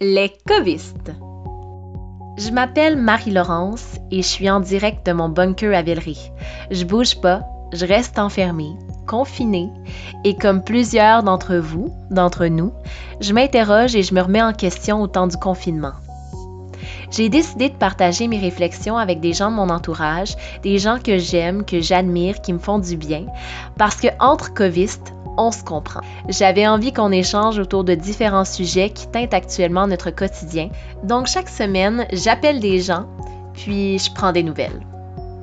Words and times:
Les 0.00 0.32
covistes. 0.46 1.10
Je 2.36 2.52
m'appelle 2.52 2.96
Marie-Laurence 2.96 3.96
et 4.12 4.22
je 4.22 4.28
suis 4.28 4.48
en 4.48 4.60
direct 4.60 5.04
de 5.04 5.10
mon 5.10 5.28
bunker 5.28 5.74
à 5.74 5.82
Villeray. 5.82 6.14
Je 6.70 6.84
bouge 6.84 7.20
pas, 7.20 7.42
je 7.72 7.84
reste 7.84 8.16
enfermée, 8.20 8.76
confinée, 9.08 9.68
et 10.22 10.36
comme 10.36 10.62
plusieurs 10.62 11.24
d'entre 11.24 11.56
vous, 11.56 11.92
d'entre 12.12 12.46
nous, 12.46 12.72
je 13.20 13.32
m'interroge 13.32 13.96
et 13.96 14.04
je 14.04 14.14
me 14.14 14.20
remets 14.20 14.40
en 14.40 14.52
question 14.52 15.02
au 15.02 15.08
temps 15.08 15.26
du 15.26 15.36
confinement. 15.36 15.94
J'ai 17.10 17.28
décidé 17.28 17.68
de 17.68 17.74
partager 17.74 18.28
mes 18.28 18.38
réflexions 18.38 18.98
avec 18.98 19.18
des 19.18 19.32
gens 19.32 19.50
de 19.50 19.56
mon 19.56 19.68
entourage, 19.68 20.36
des 20.62 20.78
gens 20.78 21.00
que 21.02 21.18
j'aime, 21.18 21.64
que 21.64 21.80
j'admire, 21.80 22.40
qui 22.40 22.52
me 22.52 22.60
font 22.60 22.78
du 22.78 22.96
bien, 22.96 23.26
parce 23.76 23.96
que 23.96 24.08
entre 24.20 24.54
covistes, 24.54 25.12
on 25.38 25.50
se 25.50 25.62
comprend. 25.62 26.00
J'avais 26.28 26.66
envie 26.66 26.92
qu'on 26.92 27.12
échange 27.12 27.58
autour 27.58 27.84
de 27.84 27.94
différents 27.94 28.44
sujets 28.44 28.90
qui 28.90 29.06
teintent 29.08 29.34
actuellement 29.34 29.86
notre 29.86 30.10
quotidien. 30.10 30.68
Donc 31.04 31.26
chaque 31.26 31.48
semaine, 31.48 32.06
j'appelle 32.12 32.60
des 32.60 32.80
gens, 32.80 33.06
puis 33.54 33.98
je 33.98 34.12
prends 34.12 34.32
des 34.32 34.42
nouvelles. 34.42 34.80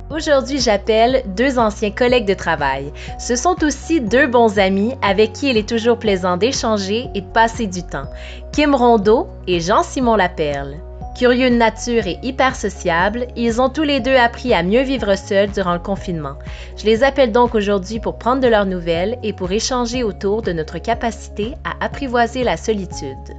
Aujourd'hui, 0.08 0.60
j'appelle 0.60 1.24
deux 1.34 1.58
anciens 1.58 1.90
collègues 1.90 2.28
de 2.28 2.34
travail. 2.34 2.92
Ce 3.18 3.34
sont 3.34 3.56
aussi 3.64 4.00
deux 4.00 4.28
bons 4.28 4.60
amis 4.60 4.94
avec 5.02 5.32
qui 5.32 5.50
il 5.50 5.56
est 5.56 5.68
toujours 5.68 5.98
plaisant 5.98 6.36
d'échanger 6.36 7.08
et 7.14 7.22
de 7.22 7.26
passer 7.26 7.66
du 7.66 7.82
temps. 7.82 8.06
Kim 8.52 8.74
Rondeau 8.74 9.26
et 9.48 9.58
Jean-Simon 9.58 10.14
Laperle. 10.14 10.76
Curieux 11.16 11.48
de 11.48 11.56
nature 11.56 12.06
et 12.06 12.18
hyper 12.22 12.54
sociables, 12.54 13.24
ils 13.36 13.62
ont 13.62 13.70
tous 13.70 13.84
les 13.84 14.00
deux 14.00 14.16
appris 14.16 14.52
à 14.52 14.62
mieux 14.62 14.82
vivre 14.82 15.14
seuls 15.16 15.50
durant 15.50 15.72
le 15.72 15.78
confinement. 15.78 16.36
Je 16.76 16.84
les 16.84 17.02
appelle 17.04 17.32
donc 17.32 17.54
aujourd'hui 17.54 18.00
pour 18.00 18.18
prendre 18.18 18.42
de 18.42 18.48
leurs 18.48 18.66
nouvelles 18.66 19.16
et 19.22 19.32
pour 19.32 19.50
échanger 19.50 20.04
autour 20.04 20.42
de 20.42 20.52
notre 20.52 20.76
capacité 20.78 21.54
à 21.64 21.82
apprivoiser 21.82 22.44
la 22.44 22.58
solitude. 22.58 23.32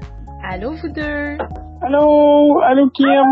Allô 0.44 0.72
vous 0.72 0.90
deux! 0.90 1.38
Allô! 1.84 2.60
Allô 2.64 2.90
Kim! 2.90 3.26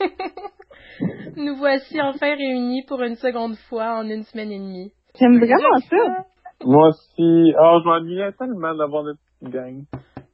Nous 1.36 1.54
voici 1.54 2.00
enfin 2.00 2.34
réunis 2.34 2.82
pour 2.82 3.00
une 3.00 3.14
seconde 3.14 3.54
fois 3.54 3.94
en 3.94 4.08
une 4.08 4.24
semaine 4.24 4.50
et 4.50 4.58
demie. 4.58 4.92
J'aime 5.20 5.38
vraiment 5.38 5.78
ça! 5.88 6.24
Moi 6.64 6.88
aussi. 6.88 7.54
Oh, 7.60 7.78
je 7.80 7.88
m'ennuyais 7.88 8.32
tellement 8.32 8.74
d'avoir 8.74 9.04
notre 9.04 9.20
petite 9.38 9.54
gang. 9.54 9.84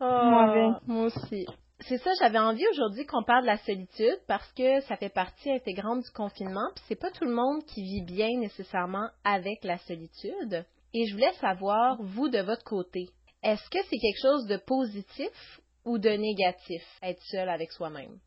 Oh, 0.01 0.73
moi 0.87 1.05
aussi 1.05 1.47
c'est 1.83 1.99
ça, 1.99 2.11
j'avais 2.21 2.39
envie 2.39 2.67
aujourd'hui 2.73 3.07
qu'on 3.07 3.23
parle 3.23 3.43
de 3.43 3.47
la 3.47 3.57
solitude 3.59 4.19
parce 4.29 4.51
que 4.53 4.81
ça 4.83 4.97
fait 4.97 5.13
partie 5.13 5.51
intégrante 5.51 6.03
du 6.03 6.11
confinement, 6.15 6.69
puis 6.75 6.85
c'est 6.89 7.01
pas 7.01 7.11
tout 7.11 7.25
le 7.25 7.35
monde 7.35 7.63
qui 7.65 7.83
vit 7.83 8.05
bien 8.05 8.29
nécessairement 8.39 9.09
avec 9.25 9.65
la 9.65 9.79
solitude. 9.79 10.65
Et 10.93 11.07
je 11.07 11.15
voulais 11.15 11.33
savoir, 11.41 11.97
vous 12.01 12.29
de 12.29 12.41
votre 12.41 12.65
côté, 12.65 13.09
est-ce 13.43 13.69
que 13.71 13.79
c'est 13.89 13.99
quelque 13.99 14.23
chose 14.23 14.47
de 14.47 14.59
positif 14.67 15.61
ou 15.85 15.99
de 15.99 16.11
négatif, 16.11 16.83
être 17.03 17.23
seul 17.23 17.49
avec 17.49 17.73
soi-même? 17.73 18.19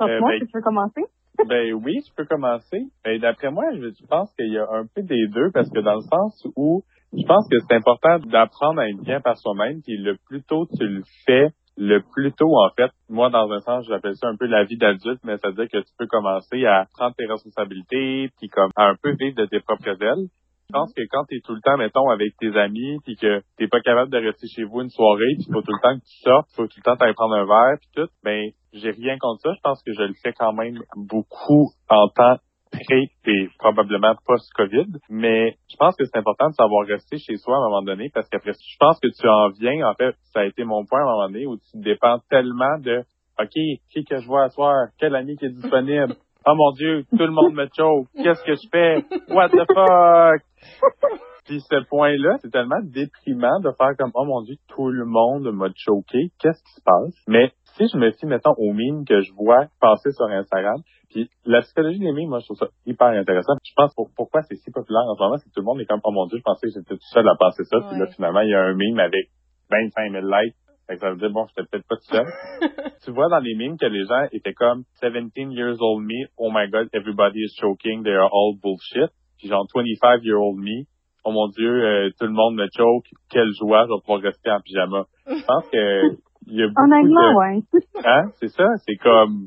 Euh, 0.00 0.20
moi, 0.20 0.30
ben, 0.30 0.40
tu 0.40 0.46
peux 0.52 0.62
commencer? 0.62 1.02
ben 1.48 1.72
oui, 1.74 2.00
tu 2.06 2.12
peux 2.14 2.24
commencer. 2.24 2.86
Ben, 3.04 3.20
D'après 3.20 3.50
moi, 3.50 3.64
je 3.74 4.06
pense 4.06 4.32
qu'il 4.34 4.52
y 4.52 4.58
a 4.58 4.66
un 4.70 4.86
peu 4.86 5.02
des 5.02 5.26
deux 5.28 5.50
parce 5.52 5.68
que 5.70 5.80
dans 5.80 5.96
le 5.96 6.02
sens 6.02 6.46
où 6.56 6.82
je 7.12 7.24
pense 7.26 7.48
que 7.48 7.56
c'est 7.60 7.76
important 7.76 8.18
d'apprendre 8.20 8.80
à 8.80 8.88
être 8.88 9.02
bien 9.02 9.20
par 9.20 9.36
soi-même, 9.38 9.82
puis 9.82 9.96
le 9.96 10.16
plus 10.26 10.42
tôt 10.42 10.66
tu 10.76 10.86
le 10.86 11.02
fais, 11.26 11.50
le 11.76 12.00
plus 12.00 12.32
tôt, 12.32 12.56
en 12.56 12.70
fait, 12.76 12.90
moi, 13.08 13.30
dans 13.30 13.50
un 13.50 13.60
sens, 13.60 13.86
j'appelle 13.88 14.16
ça 14.16 14.28
un 14.28 14.36
peu 14.36 14.46
la 14.46 14.64
vie 14.64 14.76
d'adulte, 14.76 15.20
mais 15.24 15.38
ça 15.38 15.48
veut 15.48 15.54
dire 15.54 15.68
que 15.72 15.78
tu 15.78 15.92
peux 15.98 16.06
commencer 16.06 16.64
à 16.66 16.86
prendre 16.94 17.14
tes 17.16 17.26
responsabilités, 17.26 18.30
puis 18.38 18.48
comme 18.48 18.70
à 18.76 18.90
un 18.90 18.96
peu 19.02 19.14
vivre 19.18 19.36
de 19.36 19.46
tes 19.46 19.60
propres 19.60 20.00
ailes. 20.02 20.28
Je 20.70 20.72
pense 20.72 20.94
que 20.94 21.02
quand 21.10 21.24
tu 21.28 21.36
es 21.36 21.40
tout 21.40 21.54
le 21.54 21.60
temps, 21.60 21.76
mettons, 21.76 22.08
avec 22.08 22.36
tes 22.38 22.56
amis, 22.56 22.98
puis 23.04 23.16
que 23.16 23.42
t'es 23.58 23.68
pas 23.68 23.80
capable 23.80 24.10
de 24.10 24.18
rester 24.18 24.46
chez 24.48 24.64
vous 24.64 24.80
une 24.80 24.88
soirée, 24.88 25.34
puis 25.36 25.46
faut 25.52 25.60
tout 25.60 25.72
le 25.72 25.82
temps 25.82 25.94
que 25.94 26.04
tu 26.04 26.18
sortes, 26.22 26.48
faut 26.56 26.66
tout 26.66 26.78
le 26.78 26.82
temps 26.82 26.96
t'aller 26.96 27.12
prendre 27.12 27.34
un 27.34 27.44
verre, 27.44 27.78
puis 27.78 27.90
tout, 27.94 28.08
ben 28.22 28.50
j'ai 28.72 28.90
rien 28.90 29.18
contre 29.18 29.42
ça. 29.42 29.52
Je 29.54 29.60
pense 29.62 29.82
que 29.82 29.92
je 29.92 30.02
le 30.02 30.14
fais 30.22 30.32
quand 30.32 30.52
même 30.52 30.78
beaucoup 30.96 31.70
en 31.88 32.08
temps 32.08 32.38
pré 32.74 33.10
et 33.26 33.48
probablement 33.58 34.14
post-COVID. 34.26 34.98
Mais 35.08 35.56
je 35.70 35.76
pense 35.76 35.96
que 35.96 36.04
c'est 36.04 36.18
important 36.18 36.48
de 36.48 36.54
savoir 36.54 36.86
rester 36.86 37.18
chez 37.18 37.36
soi 37.36 37.54
à 37.54 37.58
un 37.58 37.68
moment 37.68 37.82
donné 37.82 38.10
parce 38.12 38.28
qu'après, 38.28 38.52
je 38.52 38.76
pense 38.78 38.98
que 39.00 39.08
tu 39.08 39.28
en 39.28 39.50
viens, 39.50 39.88
en 39.88 39.94
fait, 39.94 40.14
ça 40.32 40.40
a 40.40 40.44
été 40.44 40.64
mon 40.64 40.84
point 40.84 41.00
à 41.00 41.02
un 41.02 41.06
moment 41.06 41.26
donné 41.28 41.46
où 41.46 41.56
tu 41.56 41.78
dépends 41.80 42.18
tellement 42.30 42.78
de 42.78 43.02
OK, 43.40 43.50
qui 43.90 44.04
que 44.04 44.20
je 44.20 44.26
vois 44.26 44.44
à 44.44 44.48
soir? 44.50 44.74
Quel 44.98 45.14
ami 45.16 45.36
qui 45.36 45.46
est 45.46 45.50
disponible? 45.50 46.14
Oh 46.46 46.54
mon 46.54 46.72
Dieu, 46.72 47.06
tout 47.08 47.24
le 47.24 47.30
monde 47.30 47.54
me 47.54 47.66
choke. 47.74 48.06
Qu'est-ce 48.22 48.44
que 48.44 48.52
je 48.52 48.68
fais? 48.70 48.96
What 49.32 49.48
the 49.48 49.64
fuck? 49.64 50.42
Puis 51.46 51.60
ce 51.60 51.84
point-là, 51.88 52.36
c'est 52.42 52.50
tellement 52.50 52.80
déprimant 52.82 53.60
de 53.60 53.70
faire 53.78 53.96
comme 53.98 54.10
oh 54.14 54.26
mon 54.26 54.42
Dieu, 54.42 54.56
tout 54.68 54.90
le 54.90 55.06
monde 55.06 55.50
m'a 55.52 55.68
choqué. 55.74 56.28
Qu'est-ce 56.38 56.62
qui 56.62 56.72
se 56.74 56.82
passe? 56.84 57.14
Mais 57.26 57.50
si 57.76 57.86
je 57.90 57.98
me 57.98 58.10
fie, 58.12 58.26
mettons, 58.26 58.52
aux 58.58 58.74
mimes 58.74 59.06
que 59.06 59.20
je 59.20 59.32
vois 59.32 59.66
passer 59.80 60.10
sur 60.12 60.26
Instagram, 60.26 60.76
puis 61.14 61.30
la 61.44 61.62
psychologie 61.62 62.00
des 62.00 62.10
mimes, 62.10 62.28
moi, 62.28 62.40
je 62.40 62.46
trouve 62.46 62.58
ça 62.58 62.66
hyper 62.86 63.06
intéressant. 63.06 63.54
Je 63.62 63.72
pense 63.76 63.94
pour, 63.94 64.10
pourquoi 64.16 64.42
c'est 64.42 64.56
si 64.56 64.70
populaire 64.72 65.06
en 65.06 65.14
ce 65.14 65.22
moment, 65.22 65.36
c'est 65.38 65.48
que 65.48 65.54
tout 65.54 65.60
le 65.60 65.66
monde 65.66 65.80
est 65.80 65.86
comme, 65.86 66.00
oh 66.02 66.10
mon 66.10 66.26
Dieu, 66.26 66.38
je 66.38 66.42
pensais 66.42 66.66
que 66.66 66.72
j'étais 66.74 66.96
tout 66.96 67.10
seul 67.14 67.28
à 67.28 67.36
penser 67.38 67.62
ça. 67.70 67.78
Puis 67.88 67.96
là, 67.96 68.06
finalement, 68.08 68.40
il 68.40 68.50
y 68.50 68.54
a 68.54 68.62
un 68.62 68.74
mime 68.74 68.98
avec 68.98 69.30
25 69.70 70.10
000 70.10 70.26
likes. 70.26 70.56
Fait 70.88 70.94
que 70.96 71.00
ça 71.00 71.10
veut 71.10 71.16
dire, 71.16 71.30
bon, 71.30 71.46
j'étais 71.46 71.68
peut-être 71.70 71.86
pas 71.86 71.96
tout 71.96 72.10
seul. 72.10 72.26
tu 73.04 73.12
vois 73.12 73.28
dans 73.28 73.38
les 73.38 73.54
mimes 73.54 73.78
que 73.78 73.86
les 73.86 74.04
gens 74.06 74.26
étaient 74.32 74.54
comme 74.54 74.82
17 75.00 75.54
years 75.54 75.78
old 75.78 76.02
me, 76.02 76.26
oh 76.36 76.50
my 76.52 76.68
god, 76.68 76.88
everybody 76.92 77.38
is 77.44 77.54
choking, 77.60 78.02
they 78.02 78.12
are 78.12 78.28
all 78.32 78.58
bullshit. 78.60 79.14
Puis 79.38 79.48
genre 79.48 79.66
25 79.72 80.18
year 80.24 80.36
old 80.36 80.58
me, 80.58 80.84
oh 81.24 81.30
mon 81.30 81.46
dieu, 81.48 81.70
euh, 81.70 82.10
tout 82.18 82.26
le 82.26 82.32
monde 82.32 82.56
me 82.56 82.66
choke, 82.76 83.06
quelle 83.30 83.52
joie, 83.54 83.86
je 83.86 83.94
vais 83.94 84.00
pouvoir 84.00 84.20
rester 84.20 84.50
en 84.50 84.60
pyjama. 84.60 85.04
Je 85.26 85.46
pense 85.46 85.68
que 85.70 86.18
il 86.48 86.58
y 86.58 86.62
a 86.64 86.66
beaucoup 86.66 86.82
Honnêtement, 86.82 87.38
ouais. 87.38 87.62
Hein, 88.04 88.30
c'est 88.40 88.48
ça, 88.48 88.66
c'est 88.84 88.96
comme 88.96 89.46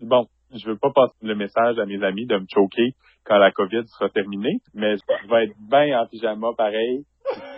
bon, 0.00 0.26
je 0.54 0.68
veux 0.68 0.76
pas 0.76 0.90
passer 0.90 1.16
le 1.22 1.34
message 1.34 1.78
à 1.78 1.86
mes 1.86 2.02
amis 2.02 2.26
de 2.26 2.36
me 2.36 2.46
choquer 2.48 2.94
quand 3.24 3.38
la 3.38 3.50
COVID 3.52 3.86
sera 3.86 4.08
terminée, 4.08 4.58
mais 4.74 4.96
je 4.96 5.28
vais 5.28 5.44
être 5.44 5.56
bien 5.70 6.00
en 6.00 6.06
pyjama 6.06 6.48
pareil. 6.56 7.04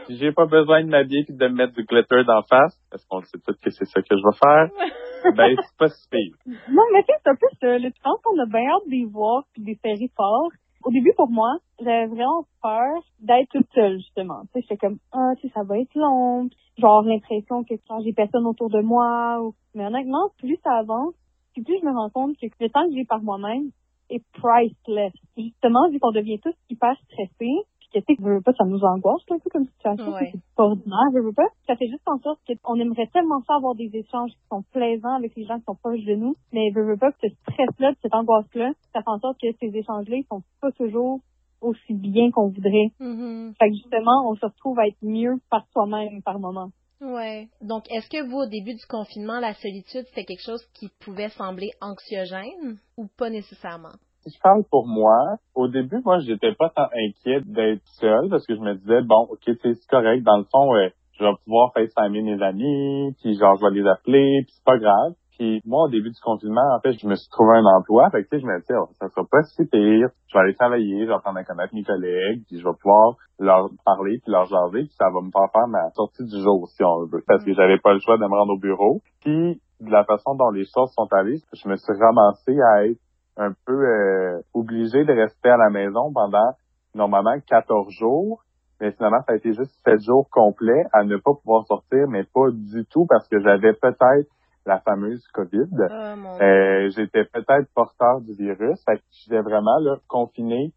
Si 0.07 0.19
j'ai 0.19 0.33
pas 0.33 0.47
besoin 0.47 0.85
de 0.85 0.91
m'habiller 0.91 1.25
et 1.27 1.33
de 1.33 1.49
me 1.49 1.55
mettre 1.55 1.73
du 1.73 1.85
glitter 1.85 2.25
d'en 2.25 2.43
face, 2.43 2.79
parce 2.91 3.05
qu'on 3.07 3.23
sait 3.23 3.39
tous 3.45 3.57
que 3.61 3.71
c'est 3.71 3.87
ça 3.87 4.03
que 4.03 4.15
je 4.17 4.23
vais 4.23 4.37
faire, 4.39 5.35
ben 5.37 5.57
c'est 5.57 5.77
pas 5.79 5.89
si 5.89 6.09
pire. 6.11 6.37
Non, 6.69 6.83
mais 6.93 7.03
tu 7.03 7.13
sais, 7.13 7.19
c'est 7.23 7.31
un 7.31 7.35
peu 7.35 7.47
ça. 7.61 7.79
Je 7.79 8.03
pense 8.03 8.21
qu'on 8.23 8.39
a 8.39 8.47
bien 8.47 8.69
hâte 8.71 8.89
d'y 8.89 9.05
voir 9.05 9.45
puis 9.53 9.63
des 9.63 9.79
séries 9.83 10.13
forts. 10.15 10.51
Au 10.85 10.91
début, 10.91 11.15
pour 11.17 11.31
moi, 11.31 11.57
j'avais 11.81 12.07
vraiment 12.07 12.45
peur 12.63 13.03
d'être 13.21 13.49
toute 13.51 13.69
seule, 13.75 13.97
justement. 13.97 14.43
Tu 14.53 14.61
sais, 14.61 14.67
j'étais 14.69 14.77
comme, 14.77 14.99
ah, 15.13 15.33
tu 15.41 15.49
sais, 15.49 15.55
ça 15.55 15.63
va 15.63 15.79
être 15.79 15.95
long. 15.95 16.51
Genre, 16.77 17.03
l'impression 17.05 17.65
que 17.65 17.75
quand 17.89 18.01
j'ai 18.01 18.13
personne 18.13 18.47
autour 18.47 18.69
de 18.69 18.83
moi. 18.83 19.41
Ou... 19.41 19.55
Mais 19.75 19.87
honnêtement, 19.87 20.29
plus 20.39 20.59
ça 20.63 20.75
avance, 20.75 21.15
puis 21.55 21.63
plus 21.63 21.79
je 21.81 21.87
me 21.87 21.93
rends 21.93 22.11
compte 22.11 22.37
que 22.37 22.47
le 22.61 22.69
temps 22.69 22.87
que 22.87 22.95
j'ai 22.95 23.05
par 23.05 23.23
moi-même 23.23 23.71
est 24.11 24.23
priceless. 24.33 25.13
Justement, 25.37 25.89
vu 25.91 25.99
qu'on 25.99 26.13
devient 26.13 26.39
tous 26.41 26.55
hyper 26.69 26.95
stressés, 27.05 27.63
puis 27.79 27.89
que 27.95 27.99
tu 28.01 28.15
sais, 28.15 28.23
veux 28.23 28.43
pas, 28.43 28.53
ça 28.53 28.65
nous 28.65 28.83
angoisse 28.83 29.23
un 29.31 29.39
peu 29.39 29.51
comme 29.51 29.67
situation, 29.67 30.13
c'est 30.19 30.41
pas 30.57 30.65
ordinaire, 30.65 31.11
veux 31.15 31.33
pas. 31.33 31.49
Ça 31.67 31.77
fait 31.77 31.89
juste 31.89 32.07
en 32.07 32.19
sorte 32.19 32.41
qu'on 32.63 32.79
aimerait 32.81 33.07
tellement 33.13 33.41
ça 33.47 33.55
avoir 33.55 33.75
des 33.75 33.91
échanges 33.95 34.33
qui 34.33 34.47
sont 34.51 34.63
plaisants 34.73 35.17
avec 35.17 35.35
les 35.37 35.45
gens 35.45 35.59
qui 35.59 35.65
sont 35.65 35.77
proches 35.77 36.05
de 36.05 36.15
nous, 36.15 36.35
mais 36.53 36.71
veux, 36.75 36.85
veux 36.85 36.99
pas 36.99 37.13
que 37.13 37.19
ce 37.23 37.29
stress-là, 37.29 37.93
cette 38.03 38.15
angoisse-là, 38.15 38.73
ça 38.93 39.01
fait 39.01 39.11
en 39.11 39.19
sorte 39.21 39.39
que 39.41 39.49
ces 39.61 39.77
échanges-là, 39.77 40.17
ils 40.17 40.27
sont 40.27 40.43
pas 40.61 40.73
toujours 40.73 41.21
aussi 41.61 41.95
bien 41.95 42.31
qu'on 42.31 42.49
voudrait. 42.49 42.91
Mm-hmm. 43.01 43.55
Fait 43.59 43.71
que 43.71 43.75
justement, 43.75 44.29
on 44.29 44.35
se 44.35 44.45
retrouve 44.45 44.79
à 44.79 44.87
être 44.87 45.03
mieux 45.03 45.37
par 45.51 45.65
soi-même 45.73 46.21
par 46.23 46.39
moment. 46.39 46.71
Ouais. 47.05 47.49
Donc, 47.61 47.85
est-ce 47.91 48.09
que 48.09 48.27
vous, 48.29 48.39
au 48.39 48.47
début 48.47 48.75
du 48.75 48.87
confinement, 48.89 49.39
la 49.39 49.53
solitude, 49.55 50.05
c'était 50.09 50.25
quelque 50.25 50.45
chose 50.45 50.65
qui 50.75 50.89
pouvait 51.05 51.29
sembler 51.31 51.71
anxiogène 51.81 52.79
ou 52.97 53.09
pas 53.19 53.29
nécessairement? 53.29 53.93
Je 54.27 54.41
parle 54.43 54.65
pour 54.71 54.87
moi, 54.87 55.37
au 55.55 55.69
début, 55.69 56.01
moi, 56.03 56.19
j'étais 56.21 56.55
pas 56.55 56.71
tant 56.71 56.89
inquiet 56.95 57.43
d'être 57.45 57.87
seul 58.01 58.31
parce 58.31 58.47
que 58.47 58.55
je 58.55 58.61
me 58.61 58.75
disais, 58.75 59.03
bon, 59.03 59.29
ok, 59.31 59.43
c'est 59.63 59.87
correct. 59.91 60.23
Dans 60.23 60.39
le 60.39 60.45
fond, 60.45 60.71
je 61.13 61.25
vais 61.25 61.31
pouvoir 61.45 61.73
FaceTimer 61.75 62.23
mes 62.23 62.43
amis, 62.43 63.15
puis 63.21 63.37
genre, 63.37 63.57
je 63.57 63.67
vais 63.67 63.83
les 63.83 63.87
appeler, 63.87 64.43
puis 64.45 64.55
c'est 64.57 64.65
pas 64.65 64.79
grave. 64.79 65.13
Puis 65.39 65.61
moi, 65.65 65.87
au 65.87 65.89
début 65.89 66.11
du 66.11 66.21
confinement, 66.23 66.77
en 66.77 66.81
fait, 66.81 66.93
je 66.93 67.07
me 67.09 67.17
suis 67.17 67.29
trouvé 67.31 67.59
un 67.59 67.67
emploi. 67.67 68.09
Fait 68.11 68.23
que, 68.23 68.29
tu 68.29 68.37
sais, 68.37 68.43
je 68.43 68.47
me 68.47 68.61
disais, 68.61 68.75
oh, 68.79 68.89
ça 69.01 69.09
sera 69.09 69.27
pas 69.29 69.43
si 69.43 69.65
pire. 69.67 70.09
Je 70.29 70.35
vais 70.35 70.41
aller 70.41 70.55
travailler, 70.55 71.03
je 71.03 71.09
vais 71.09 71.15
apprendre 71.15 71.39
à 71.39 71.45
connaître 71.45 71.75
mes 71.75 71.83
collègues, 71.83 72.43
puis 72.47 72.59
je 72.61 72.65
vais 72.65 72.75
pouvoir 72.81 73.17
leur 73.41 73.69
parler, 73.85 74.19
puis 74.23 74.31
leur 74.31 74.47
jaser, 74.47 74.87
puis 74.87 74.95
ça 74.97 75.11
va 75.11 75.21
me 75.21 75.31
faire 75.31 75.51
faire 75.53 75.67
ma 75.67 75.91
sortie 75.91 76.25
du 76.25 76.41
jour, 76.41 76.69
si 76.69 76.85
on 76.85 77.07
veut. 77.07 77.23
Parce 77.27 77.45
que 77.45 77.51
mm. 77.51 77.55
j'avais 77.55 77.79
pas 77.79 77.95
le 77.95 78.01
choix 78.01 78.17
de 78.17 78.23
me 78.23 78.37
rendre 78.37 78.55
au 78.55 78.59
bureau. 78.59 79.01
Puis, 79.23 79.61
de 79.81 79.91
la 79.91 80.05
façon 80.05 80.35
dont 80.37 80.51
les 80.51 80.65
choses 80.65 80.93
sont 80.95 81.09
allées, 81.13 81.41
je 81.53 81.69
me 81.69 81.77
suis 81.77 81.93
ramassé 81.99 82.55
à 82.61 82.87
être 82.87 83.01
un 83.37 83.53
peu 83.67 83.75
euh, 83.75 84.41
obligé 84.55 85.05
de 85.05 85.13
rester 85.13 85.49
à 85.49 85.57
la 85.57 85.71
maison 85.71 86.13
pendant, 86.13 86.53
normalement, 86.95 87.35
14 87.49 87.91
jours. 87.91 88.45
Mais 88.81 88.93
finalement, 88.93 89.21
ça 89.27 89.33
a 89.33 89.37
été 89.37 89.53
juste 89.53 89.73
7 89.85 90.01
jours 90.01 90.29
complets 90.31 90.85
à 90.93 91.05
ne 91.05 91.17
pas 91.17 91.33
pouvoir 91.35 91.67
sortir, 91.67 92.07
mais 92.09 92.23
pas 92.23 92.51
du 92.53 92.85
tout 92.87 93.07
parce 93.09 93.27
que 93.29 93.41
j'avais 93.41 93.73
peut-être 93.73 94.29
la 94.67 94.81
fameuse 94.81 95.27
COVID. 95.33 95.69
Oh, 95.73 96.43
euh, 96.43 96.91
j'étais 96.91 97.25
peut-être 97.25 97.69
porteur 97.75 98.21
du 98.21 98.35
virus. 98.35 98.83
Fait 98.85 98.97
que 98.97 99.03
j'étais 99.11 99.41
vraiment 99.41 99.79
là, 99.81 99.97
confiné 100.09 100.73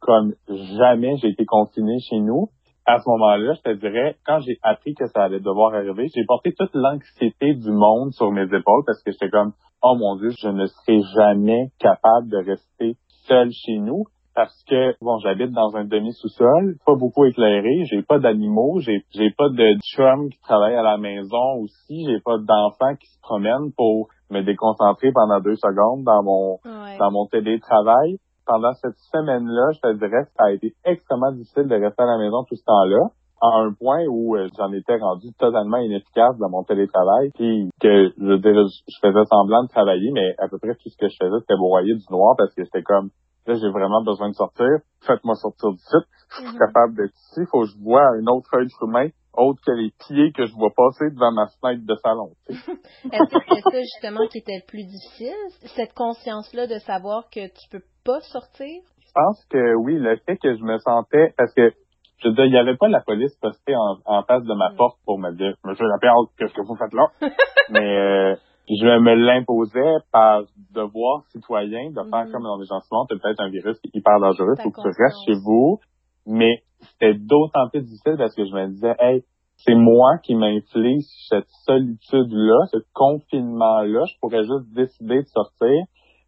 comme 0.00 0.34
jamais 0.78 1.16
j'ai 1.16 1.28
été 1.28 1.44
confiné 1.44 1.98
chez 2.00 2.20
nous. 2.20 2.50
à 2.86 2.98
ce 3.00 3.08
moment-là, 3.10 3.52
je 3.52 3.60
te 3.60 3.74
dirais, 3.74 4.16
quand 4.24 4.40
j'ai 4.40 4.56
appris 4.62 4.94
que 4.94 5.06
ça 5.08 5.24
allait 5.24 5.40
devoir 5.40 5.74
arriver, 5.74 6.06
j'ai 6.14 6.24
porté 6.24 6.54
toute 6.54 6.70
l'anxiété 6.72 7.52
du 7.54 7.70
monde 7.70 8.12
sur 8.12 8.32
mes 8.32 8.44
épaules 8.44 8.82
parce 8.86 9.02
que 9.02 9.10
j'étais 9.12 9.28
comme, 9.28 9.52
oh 9.82 9.94
mon 9.98 10.16
Dieu, 10.16 10.30
je 10.30 10.48
ne 10.48 10.64
serai 10.64 11.00
jamais 11.14 11.70
capable 11.78 12.28
de 12.30 12.38
rester 12.38 12.96
seul 13.26 13.50
chez 13.50 13.78
nous 13.78 14.04
parce 14.38 14.62
que 14.70 14.94
bon, 15.02 15.18
j'habite 15.18 15.50
dans 15.50 15.74
un 15.74 15.84
demi-sous-sol, 15.84 16.76
pas 16.86 16.94
beaucoup 16.94 17.24
éclairé, 17.24 17.82
j'ai 17.90 18.02
pas 18.02 18.20
d'animaux, 18.20 18.78
j'ai 18.78 19.02
j'ai 19.10 19.32
pas 19.36 19.48
de 19.48 19.74
chum 19.96 20.30
qui 20.30 20.38
travaille 20.42 20.76
à 20.76 20.82
la 20.82 20.96
maison 20.96 21.58
aussi, 21.60 22.06
j'ai 22.06 22.20
pas 22.20 22.38
d'enfants 22.38 22.94
qui 23.00 23.08
se 23.08 23.20
promènent 23.20 23.72
pour 23.76 24.06
me 24.30 24.42
déconcentrer 24.42 25.10
pendant 25.10 25.40
deux 25.40 25.56
secondes 25.56 26.04
dans 26.04 26.22
mon 26.22 26.58
dans 26.64 27.10
mon 27.10 27.26
télétravail. 27.26 28.18
Pendant 28.46 28.72
cette 28.74 28.96
semaine-là, 29.10 29.72
je 29.74 29.80
te 29.80 29.92
dirais 29.98 30.22
que 30.22 30.30
ça 30.38 30.44
a 30.46 30.52
été 30.52 30.72
extrêmement 30.84 31.32
difficile 31.32 31.66
de 31.66 31.74
rester 31.74 32.00
à 32.04 32.06
la 32.06 32.18
maison 32.18 32.44
tout 32.48 32.54
ce 32.54 32.64
temps-là 32.64 33.10
à 33.42 33.48
un 33.62 33.72
point 33.72 34.04
où 34.08 34.36
euh, 34.36 34.48
j'en 34.56 34.72
étais 34.72 34.96
rendu 34.98 35.32
totalement 35.38 35.78
inefficace 35.78 36.36
dans 36.38 36.50
mon 36.50 36.64
télétravail, 36.64 37.30
puis 37.34 37.70
que 37.80 38.10
je 38.18 38.24
veux 38.24 38.38
dire, 38.38 38.54
je 38.54 38.98
faisais 39.00 39.24
semblant 39.30 39.62
de 39.62 39.68
travailler, 39.68 40.10
mais 40.12 40.34
à 40.38 40.48
peu 40.48 40.58
près 40.58 40.74
tout 40.74 40.88
ce 40.88 40.96
que 40.96 41.08
je 41.08 41.16
faisais, 41.20 41.38
c'était 41.40 41.56
broyer 41.56 41.94
du 41.94 42.04
noir 42.10 42.34
parce 42.36 42.52
que 42.54 42.64
j'étais 42.64 42.82
comme 42.82 43.10
Là, 43.48 43.54
j'ai 43.54 43.70
vraiment 43.70 44.04
besoin 44.04 44.28
de 44.28 44.34
sortir. 44.34 44.68
Faites-moi 45.06 45.34
sortir 45.36 45.70
du 45.70 45.78
site. 45.78 46.08
Je 46.30 46.36
suis 46.36 46.52
mhm. 46.52 46.58
capable 46.58 46.96
d'être 46.96 47.16
ici. 47.16 47.40
Faut 47.50 47.62
que 47.62 47.68
je 47.72 47.82
vois 47.82 48.04
un 48.04 48.26
autre 48.26 48.50
œil 48.54 48.68
chemin 48.78 49.08
autre 49.38 49.60
que 49.64 49.72
les 49.72 49.90
pieds 50.06 50.32
que 50.32 50.46
je 50.46 50.52
vois 50.54 50.70
passer 50.76 51.10
devant 51.10 51.32
ma 51.32 51.46
fenêtre 51.46 51.86
de 51.86 51.94
salon. 52.02 52.30
Est-ce 52.48 53.32
que 53.32 53.54
c'est 53.54 53.62
ça 53.62 53.80
justement 53.80 54.26
qui 54.26 54.38
était 54.38 54.56
le 54.56 54.66
plus 54.66 54.84
difficile, 54.84 55.36
cette 55.76 55.94
conscience-là 55.94 56.66
de 56.66 56.78
savoir 56.80 57.30
que 57.30 57.46
tu 57.46 57.68
peux 57.70 57.84
pas 58.04 58.20
sortir? 58.20 58.82
Je 59.00 59.12
pense 59.14 59.44
que 59.46 59.76
oui, 59.76 59.96
le 59.96 60.16
fait 60.26 60.36
que 60.36 60.54
je 60.56 60.62
me 60.62 60.76
sentais, 60.78 61.32
parce 61.36 61.54
que 61.54 61.72
je 62.18 62.28
veux 62.28 62.34
dire, 62.34 62.46
il 62.46 62.50
n'y 62.50 62.58
avait 62.58 62.76
pas 62.76 62.88
la 62.88 63.00
police 63.00 63.34
postée 63.36 63.74
en, 63.76 64.22
face 64.24 64.42
de 64.42 64.54
ma 64.54 64.70
mhm. 64.70 64.76
porte 64.76 64.98
pour 65.04 65.18
me 65.18 65.30
dire, 65.32 65.54
Monsieur 65.64 65.86
Lapierre, 65.86 66.14
qu'est-ce 66.36 66.52
que 66.52 66.66
vous 66.66 66.76
faites 66.76 66.92
là? 66.92 67.06
Mais 67.70 67.96
euh, 67.96 68.34
je 68.76 68.84
me 68.84 69.14
l'imposais 69.14 69.96
par 70.12 70.42
devoir 70.74 71.22
citoyen 71.30 71.90
de 71.90 72.02
faire 72.10 72.26
mhm. 72.26 72.32
comme 72.32 72.42
dans 72.42 72.58
les 72.58 72.66
gens 72.66 72.80
souvent, 72.80 73.06
peut-être 73.06 73.40
un 73.40 73.48
virus 73.48 73.78
qui 73.80 73.88
est 73.88 73.98
hyper 73.98 74.20
dangereux, 74.20 74.54
il 74.58 74.62
faut 74.62 74.70
que 74.70 74.82
tu 74.82 75.02
restes 75.02 75.24
chez 75.26 75.34
vous. 75.44 75.78
Mais 76.26 76.62
c'était 76.80 77.14
d'autant 77.14 77.68
plus 77.70 77.80
difficile 77.80 78.16
parce 78.18 78.34
que 78.34 78.44
je 78.44 78.52
me 78.52 78.68
disais, 78.68 78.94
hey, 78.98 79.24
c'est 79.56 79.74
moi 79.74 80.18
qui 80.22 80.34
m'inflige 80.34 81.04
cette 81.28 81.48
solitude-là, 81.64 82.66
ce 82.70 82.78
confinement-là. 82.94 84.04
Je 84.04 84.18
pourrais 84.20 84.44
juste 84.44 84.72
décider 84.74 85.22
de 85.22 85.28
sortir, 85.28 85.84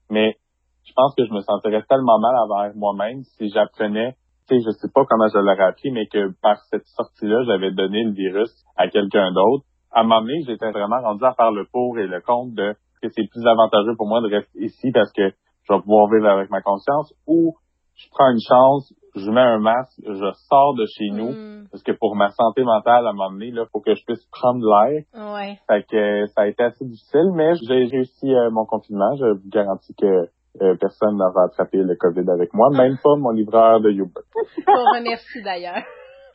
mais 0.08 0.36
je 0.84 0.92
pense 0.96 1.14
que 1.14 1.24
je 1.26 1.32
me 1.32 1.40
sentirais 1.40 1.84
tellement 1.88 2.18
mal 2.18 2.34
envers 2.36 2.74
moi-même 2.74 3.22
si 3.22 3.50
j'apprenais, 3.50 4.16
tu 4.48 4.56
sais, 4.56 4.64
je 4.64 4.70
sais 4.70 4.88
pas 4.92 5.04
comment 5.04 5.28
je 5.28 5.38
l'aurais 5.38 5.62
appris, 5.62 5.92
mais 5.92 6.06
que 6.06 6.32
par 6.42 6.56
cette 6.70 6.86
sortie-là, 6.86 7.44
j'avais 7.46 7.70
donné 7.70 8.02
le 8.02 8.12
virus 8.12 8.50
à 8.76 8.88
quelqu'un 8.88 9.30
d'autre 9.32 9.64
à 9.92 10.00
un 10.00 10.02
moment 10.04 10.22
donné, 10.22 10.42
j'étais 10.46 10.70
vraiment 10.70 11.00
rendu 11.00 11.24
à 11.24 11.32
faire 11.34 11.50
le 11.50 11.66
pour 11.72 11.98
et 11.98 12.06
le 12.06 12.20
contre 12.20 12.54
de 12.54 12.74
que 13.02 13.08
c'est 13.08 13.26
plus 13.30 13.46
avantageux 13.46 13.96
pour 13.96 14.06
moi 14.06 14.20
de 14.20 14.28
rester 14.28 14.58
ici 14.60 14.90
parce 14.92 15.10
que 15.12 15.30
je 15.30 15.72
vais 15.72 15.80
pouvoir 15.80 16.08
vivre 16.10 16.28
avec 16.28 16.50
ma 16.50 16.60
conscience 16.60 17.12
ou 17.26 17.56
je 17.96 18.08
prends 18.10 18.30
une 18.30 18.40
chance, 18.40 18.92
je 19.16 19.30
mets 19.30 19.40
un 19.40 19.58
masque, 19.58 20.00
je 20.04 20.32
sors 20.48 20.74
de 20.74 20.86
chez 20.86 21.10
nous 21.10 21.32
mm. 21.32 21.68
parce 21.70 21.82
que 21.82 21.92
pour 21.92 22.16
ma 22.16 22.30
santé 22.30 22.62
mentale, 22.62 23.06
à 23.06 23.10
un 23.10 23.12
moment 23.12 23.30
donné, 23.30 23.48
il 23.48 23.64
faut 23.72 23.80
que 23.80 23.94
je 23.94 24.04
puisse 24.04 24.24
prendre 24.30 24.60
l'air. 24.64 25.02
Ouais. 25.14 25.58
Fait 25.66 25.84
que 25.90 26.26
ça 26.26 26.42
a 26.42 26.46
été 26.46 26.62
assez 26.62 26.84
difficile, 26.84 27.32
mais 27.34 27.54
j'ai 27.66 27.84
réussi 27.86 28.32
euh, 28.32 28.50
mon 28.50 28.64
confinement. 28.64 29.16
Je 29.18 29.34
vous 29.34 29.50
garantis 29.50 29.94
que 29.94 30.28
euh, 30.62 30.76
personne 30.80 31.16
n'a 31.16 31.30
attrapé 31.44 31.78
le 31.78 31.94
COVID 31.96 32.28
avec 32.30 32.54
moi, 32.54 32.70
même 32.70 32.96
pas 33.02 33.16
mon 33.16 33.30
livreur 33.30 33.80
de 33.80 33.90
Uber. 33.90 34.20
Qu'on 34.66 34.98
remercie 34.98 35.42
d'ailleurs. 35.42 35.82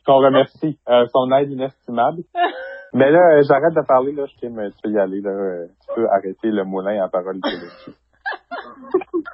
Qu'on 0.06 0.18
remercie. 0.18 0.78
Euh, 0.88 1.06
son 1.12 1.30
aide 1.32 1.50
inestimable. 1.50 2.22
Mais 2.92 3.10
là, 3.10 3.18
euh, 3.18 3.42
j'arrête 3.46 3.74
de 3.74 3.86
parler, 3.86 4.12
là, 4.12 4.26
je 4.26 4.48
me 4.48 4.70
tu 4.70 4.76
peux 4.82 4.90
y 4.90 4.98
aller, 4.98 5.20
là. 5.20 5.30
Euh, 5.30 5.66
tu 5.80 5.94
peux 5.94 6.08
arrêter 6.08 6.50
le 6.50 6.64
moulin 6.64 7.02
à 7.02 7.08
parole 7.08 7.40
dessus. 7.40 7.92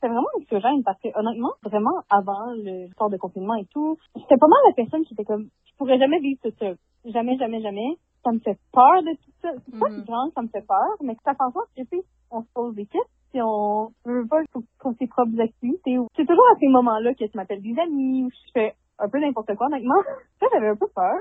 C'est 0.00 0.08
vraiment 0.08 0.28
anxiogène 0.38 0.82
parce 0.82 0.98
que 1.00 1.08
honnêtement, 1.14 1.52
vraiment 1.62 2.02
avant 2.08 2.52
le 2.56 2.88
sort 2.96 3.10
de 3.10 3.18
confinement 3.18 3.54
et 3.56 3.66
tout, 3.66 3.98
j'étais 4.16 4.38
pas 4.38 4.46
mal 4.48 4.58
la 4.66 4.72
personne 4.74 5.04
qui 5.04 5.12
était 5.12 5.24
comme 5.24 5.48
je 5.66 5.72
pourrais 5.76 5.98
jamais 5.98 6.20
vivre 6.20 6.40
tout 6.42 6.54
seul. 6.58 6.76
Jamais, 7.04 7.36
jamais, 7.36 7.60
jamais. 7.60 7.98
Ça 8.24 8.32
me 8.32 8.38
fait 8.38 8.58
peur 8.72 9.02
de 9.02 9.14
tout 9.16 9.32
ça. 9.42 9.50
C'est 9.64 9.78
pas 9.78 9.88
mm 9.88 10.32
ça 10.34 10.42
me 10.42 10.48
fait 10.48 10.66
peur, 10.66 10.96
mais 11.02 11.14
que 11.14 11.22
ça 11.22 11.32
fait 11.34 11.42
en 11.42 11.52
sorte 11.52 11.68
que 11.76 11.82
on 12.30 12.42
se 12.42 12.48
pose 12.54 12.74
des 12.74 12.86
questions, 12.86 13.04
si 13.32 13.40
on 13.42 13.92
veut 14.04 14.26
pas 14.26 14.42
pour 14.52 14.92
ses 14.98 15.06
propres 15.06 15.40
activités. 15.40 15.96
C'est 16.16 16.26
toujours 16.26 16.46
à 16.54 16.58
ces 16.58 16.68
moments-là 16.68 17.14
que 17.14 17.26
je 17.26 17.36
m'appelle 17.36 17.62
des 17.62 17.78
amis 17.78 18.24
ou 18.24 18.30
je 18.30 18.52
fais 18.52 18.74
un 18.98 19.08
peu 19.08 19.18
n'importe 19.18 19.54
quoi 19.56 19.66
honnêtement. 19.66 20.02
Ça, 20.40 20.46
j'avais 20.52 20.68
un 20.68 20.76
peu 20.76 20.88
peur, 20.94 21.18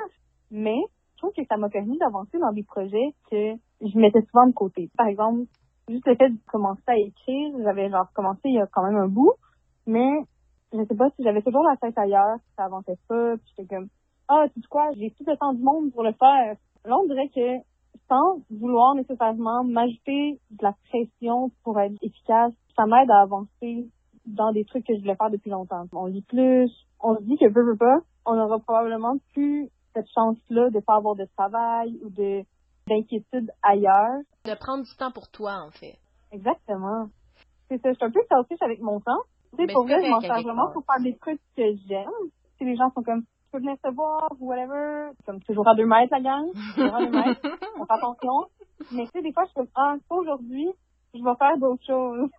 mais 0.52 0.80
trouve 1.20 1.34
que 1.34 1.46
ça 1.48 1.58
m'a 1.58 1.70
permis 1.70 1.98
d'avancer 1.98 2.38
dans 2.40 2.52
des 2.52 2.64
projets 2.64 3.14
que 3.30 3.54
je 3.82 3.98
mettais 3.98 4.22
souvent 4.32 4.48
de 4.48 4.54
côté. 4.54 4.90
Par 4.98 5.08
exemple, 5.08 5.44
juste 5.88 6.08
le 6.08 6.16
fait 6.16 6.30
de 6.30 6.38
commencer 6.48 6.82
à 6.88 6.98
écrire, 6.98 7.54
j'avais 7.64 7.90
genre 7.90 8.12
commencé 8.14 8.42
il 8.46 8.56
y 8.56 8.60
a 8.60 8.68
quand 8.68 8.84
même 8.84 8.98
un 8.98 9.08
bout, 9.08 9.34
mais 9.86 10.24
je 10.74 10.84
sais 10.86 10.96
pas 10.96 11.10
si 11.16 11.24
j'avais 11.24 11.42
toujours 11.42 11.64
la 11.64 11.78
tête 11.78 11.98
ailleurs, 11.98 12.38
ça 12.56 12.66
avançait 12.66 12.98
pas, 13.08 13.38
puis 13.38 13.54
j'étais 13.58 13.76
comme 13.76 13.88
ah, 14.28 14.46
tu 14.54 14.62
sais 14.62 14.68
quoi, 14.70 14.92
j'ai 14.96 15.10
tout 15.12 15.24
le 15.26 15.36
temps 15.38 15.54
du 15.54 15.64
monde 15.64 15.92
pour 15.92 16.04
le 16.04 16.14
faire. 16.14 16.56
Là, 16.86 16.98
on 16.98 17.08
dirait 17.08 17.30
que 17.30 17.64
sans 18.08 18.42
vouloir 18.52 18.96
nécessairement 18.96 19.64
m'ajouter 19.64 20.40
de 20.52 20.64
la 20.64 20.74
pression 20.90 21.52
pour 21.64 21.80
être 21.80 21.96
efficace, 22.02 22.54
ça 22.76 22.86
m'aide 22.86 23.10
à 23.10 23.22
avancer 23.22 23.88
dans 24.26 24.52
des 24.52 24.66
trucs 24.66 24.86
que 24.86 24.94
je 24.96 25.00
voulais 25.00 25.16
faire 25.16 25.32
depuis 25.32 25.50
longtemps. 25.50 25.86
On 25.94 26.06
lit 26.06 26.22
plus, 26.22 26.72
on 27.02 27.16
se 27.16 27.24
dit 27.24 27.38
que 27.38 27.48
peu, 27.48 27.66
peu, 27.66 27.76
pas, 27.76 28.00
on 28.26 28.38
aura 28.38 28.60
probablement 28.60 29.18
plus 29.34 29.70
cette 29.94 30.08
chance-là 30.14 30.70
de 30.70 30.80
pas 30.80 30.96
avoir 30.96 31.16
de 31.16 31.26
travail 31.38 31.98
ou 32.04 32.10
de 32.10 32.44
d'inquiétude 32.88 33.52
ailleurs. 33.62 34.20
De 34.46 34.56
prendre 34.56 34.84
du 34.84 34.96
temps 34.96 35.12
pour 35.12 35.30
toi, 35.30 35.62
en 35.66 35.72
fait. 35.72 35.98
Exactement. 36.32 37.10
C'est 37.70 37.80
ça, 37.82 37.92
je 37.92 37.96
suis 37.96 38.06
un 38.06 38.12
peu 38.12 38.22
selfish 38.28 38.62
avec 38.62 38.82
mon 38.82 39.00
temps. 39.00 39.22
Tu 39.58 39.66
sais, 39.66 39.74
pour 39.74 39.84
vrai, 39.84 40.04
je 40.04 40.10
m'en 40.10 40.22
sers 40.22 40.42
vraiment 40.42 40.72
pour 40.72 40.84
faire 40.86 41.02
des 41.02 41.16
trucs 41.18 41.42
que 41.56 41.64
j'aime. 41.88 42.10
Si 42.58 42.66
les 42.66 42.76
gens 42.76 42.92
sont 42.94 43.04
comme, 43.04 43.22
tu 43.22 43.52
peux 43.52 43.60
venir 43.60 43.76
te 43.82 43.90
voir 43.90 44.28
ou 44.40 44.48
whatever, 44.48 45.12
comme 45.26 45.40
toujours 45.44 45.68
à 45.68 45.76
deux 45.76 45.86
mètres, 45.86 46.12
la 46.12 46.22
gang. 46.22 46.46
Toujours 46.76 46.96
à 46.96 47.06
deux 47.06 47.12
mètres. 47.12 47.42
On 47.80 47.86
fait 47.86 47.94
attention. 47.94 48.46
Mais 48.92 49.06
tu 49.06 49.12
sais, 49.12 49.22
des 49.22 49.34
fois, 49.34 49.44
je 49.46 49.50
suis 49.50 49.56
comme, 49.56 49.68
ah, 49.76 49.96
pas 50.08 50.16
aujourd'hui, 50.16 50.68
je 51.14 51.24
vais 51.24 51.36
faire 51.38 51.58
d'autres 51.58 51.86
choses. 51.86 52.30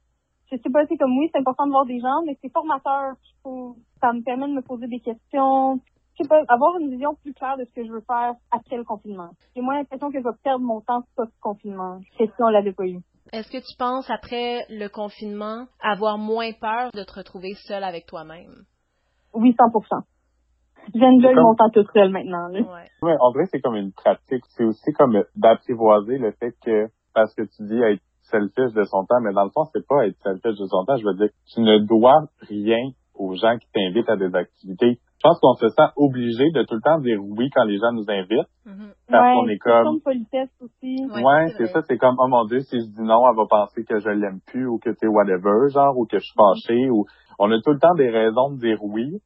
Je 0.50 0.56
sais 0.56 0.70
pas, 0.70 0.84
c'est 0.86 0.96
comme 0.96 1.16
oui, 1.16 1.30
c'est 1.32 1.38
important 1.38 1.66
de 1.66 1.70
voir 1.70 1.86
des 1.86 2.00
gens, 2.00 2.22
mais 2.26 2.36
c'est 2.42 2.52
formateur. 2.52 3.14
Ça 4.00 4.12
me 4.12 4.22
permet 4.22 4.48
de 4.48 4.54
me 4.54 4.62
poser 4.62 4.88
des 4.88 5.00
questions, 5.00 5.80
je 6.20 6.24
sais 6.24 6.28
pas, 6.28 6.42
avoir 6.52 6.78
une 6.78 6.90
vision 6.90 7.14
plus 7.14 7.32
claire 7.32 7.56
de 7.56 7.64
ce 7.64 7.72
que 7.72 7.84
je 7.84 7.90
veux 7.90 8.02
faire 8.02 8.34
après 8.50 8.76
le 8.76 8.84
confinement. 8.84 9.30
J'ai 9.56 9.62
moins 9.62 9.76
l'impression 9.76 10.10
que 10.10 10.18
je 10.18 10.22
vais 10.24 10.36
perdre 10.44 10.64
mon 10.64 10.80
temps 10.80 11.02
post-confinement 11.16 12.00
que 12.18 12.26
si 12.26 12.32
on 12.40 12.48
l'avait 12.48 12.72
pas 12.72 12.86
eu. 12.86 13.00
Est-ce 13.32 13.50
que 13.50 13.58
tu 13.58 13.76
penses, 13.78 14.10
après 14.10 14.66
le 14.68 14.88
confinement, 14.88 15.66
avoir 15.80 16.18
moins 16.18 16.52
peur 16.52 16.90
de 16.92 17.04
te 17.04 17.14
retrouver 17.14 17.54
seule 17.66 17.84
avec 17.84 18.06
toi-même? 18.06 18.64
Oui, 19.32 19.54
100 19.56 20.02
Je 20.92 20.98
viens 20.98 21.12
de 21.12 21.40
mon 21.40 21.54
temps 21.54 21.70
toute 21.70 21.90
seule 21.94 22.10
maintenant. 22.10 22.48
Là. 22.48 22.60
Ouais. 23.02 23.16
en 23.20 23.32
vrai, 23.32 23.46
c'est 23.46 23.60
comme 23.60 23.76
une 23.76 23.92
pratique. 23.92 24.44
C'est 24.48 24.64
aussi 24.64 24.92
comme 24.92 25.22
d'apprivoiser 25.36 26.18
le 26.18 26.32
fait 26.32 26.52
que, 26.64 26.88
parce 27.14 27.32
que 27.34 27.42
tu 27.42 27.62
dis 27.66 27.80
être 27.80 28.02
selfish 28.24 28.72
de 28.74 28.84
son 28.84 29.04
temps, 29.06 29.20
mais 29.22 29.32
dans 29.32 29.44
le 29.44 29.50
fond, 29.50 29.64
c'est 29.72 29.86
pas 29.86 30.06
être 30.06 30.18
selfish 30.22 30.58
de 30.58 30.66
son 30.66 30.84
temps. 30.84 30.96
Je 30.96 31.04
veux 31.04 31.14
dire, 31.14 31.30
tu 31.54 31.60
ne 31.60 31.78
dois 31.78 32.26
rien 32.40 32.90
aux 33.14 33.34
gens 33.36 33.56
qui 33.58 33.68
t'invitent 33.72 34.08
à 34.08 34.16
des 34.16 34.34
activités. 34.34 34.98
Je 35.20 35.28
pense 35.28 35.38
qu'on 35.38 35.54
se 35.54 35.68
sent 35.68 35.92
obligé 35.96 36.50
de 36.50 36.62
tout 36.62 36.76
le 36.76 36.80
temps 36.80 36.98
dire 36.98 37.20
oui 37.20 37.50
quand 37.54 37.64
les 37.64 37.76
gens 37.76 37.92
nous 37.92 38.08
invitent. 38.08 38.48
Mm-hmm. 38.64 38.92
Parce 39.10 39.36
qu'on 39.36 39.48
est 39.48 39.58
comme. 39.58 40.00
politesse 40.00 40.48
aussi. 40.62 40.96
Ouais, 41.12 41.52
c'est 41.58 41.66
ça. 41.66 41.82
C'est 41.82 41.98
comme, 41.98 42.16
oh 42.18 42.26
mon 42.26 42.46
Dieu, 42.46 42.60
si 42.60 42.80
je 42.80 42.86
dis 42.86 43.02
non, 43.02 43.28
elle 43.28 43.36
va 43.36 43.44
penser 43.44 43.84
que 43.84 44.00
je 44.00 44.08
l'aime 44.08 44.40
plus 44.46 44.66
ou 44.66 44.78
que 44.78 44.94
c'est 44.94 45.06
whatever, 45.06 45.68
genre, 45.68 45.92
ou 45.98 46.06
que 46.06 46.18
je 46.18 46.24
suis 46.24 46.34
fâché 46.34 46.88
ou, 46.88 47.04
on 47.38 47.52
a 47.52 47.60
tout 47.60 47.72
le 47.72 47.78
temps 47.78 47.94
des 47.96 48.08
raisons 48.08 48.52
de 48.52 48.60
dire 48.60 48.78
oui. 48.82 49.20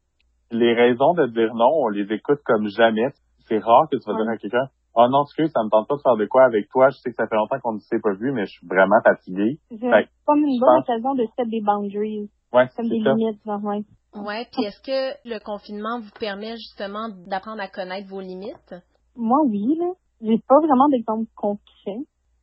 Les 0.51 0.75
raisons 0.75 1.15
de 1.15 1.27
dire 1.29 1.55
non, 1.55 1.71
on 1.71 1.89
les 1.91 2.13
écoute 2.13 2.41
comme 2.45 2.67
jamais. 2.67 3.07
C'est 3.47 3.59
rare 3.59 3.87
que 3.89 3.97
tu 3.97 4.11
vas 4.11 4.17
dire 4.17 4.29
à 4.29 4.37
quelqu'un, 4.37 4.67
oh 4.97 5.07
non, 5.09 5.23
excuse, 5.23 5.51
ça 5.53 5.63
me 5.63 5.71
tente 5.71 5.87
pas 5.87 5.95
de 5.95 6.01
faire 6.01 6.17
de 6.17 6.27
quoi 6.27 6.43
avec 6.45 6.69
toi. 6.71 6.91
Je 6.91 6.97
sais 6.97 7.11
que 7.11 7.17
ça 7.17 7.29
fait 7.29 7.37
longtemps 7.37 7.61
qu'on 7.63 7.75
ne 7.75 7.79
s'est 7.79 8.01
pas 8.03 8.15
vu, 8.15 8.33
mais 8.33 8.47
je 8.47 8.53
suis 8.59 8.67
vraiment 8.67 9.01
fatigué. 9.05 9.59
C'est 9.71 10.09
comme 10.27 10.43
une 10.43 10.59
bonne 10.59 10.81
occasion 10.81 11.15
de 11.15 11.25
set 11.37 11.49
des 11.49 11.61
boundaries. 11.61 12.31
Ouais, 12.53 12.67
comme 12.77 12.89
des 12.89 12.99
limites, 12.99 13.39
genre, 13.47 13.63
ouais. 13.63 13.83
Ouais, 14.15 14.47
puis 14.53 14.65
est-ce 14.65 14.81
que 14.81 15.29
le 15.29 15.39
confinement 15.41 16.01
vous 16.01 16.11
permet 16.21 16.57
justement 16.57 17.09
d'apprendre 17.27 17.61
à 17.61 17.69
connaître 17.69 18.09
vos 18.09 18.21
limites? 18.21 18.75
Moi, 19.17 19.41
oui, 19.45 19.77
là. 19.79 19.93
J'ai 20.21 20.39
pas 20.49 20.59
vraiment 20.61 20.89
d'exemple 20.89 21.29
concret. 21.35 21.99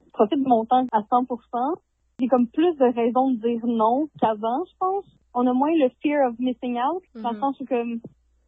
Je 0.05 0.11
profite 0.11 0.43
de 0.43 0.47
mon 0.47 0.65
temps 0.65 0.85
à 0.91 1.01
100%. 1.01 1.79
J'ai 2.19 2.27
comme 2.27 2.47
plus 2.47 2.75
de 2.75 2.93
raisons 2.93 3.31
de 3.31 3.37
dire 3.37 3.65
non 3.65 4.07
qu'avant, 4.19 4.63
je 4.65 4.77
pense. 4.79 5.05
On 5.33 5.47
a 5.47 5.53
moins 5.53 5.71
le 5.71 5.89
fear 6.01 6.29
of 6.29 6.37
missing 6.39 6.77
out, 6.77 7.03
dans 7.15 7.31
le 7.31 7.35
mhm. 7.35 7.41
sens 7.41 7.59
où 7.61 7.65
comme, 7.65 8.01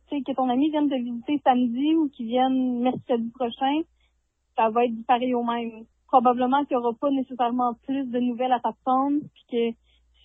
tu 0.09 0.17
sais, 0.17 0.21
que 0.21 0.35
ton 0.35 0.49
ami 0.49 0.69
vienne 0.69 0.89
te 0.89 0.95
visiter 0.95 1.41
samedi 1.43 1.95
ou 1.95 2.09
qu'il 2.09 2.27
vienne 2.27 2.81
mercredi 2.81 3.31
prochain, 3.31 3.81
ça 4.57 4.69
va 4.69 4.85
être 4.85 5.05
pareil 5.07 5.33
au 5.33 5.43
même. 5.43 5.85
Probablement 6.07 6.63
qu'il 6.65 6.77
n'y 6.77 6.83
aura 6.83 6.93
pas 6.93 7.09
nécessairement 7.09 7.73
plus 7.87 8.05
de 8.05 8.19
nouvelles 8.19 8.51
à 8.51 8.59
t'apprendre, 8.59 9.21
puis 9.33 9.45
que 9.49 9.77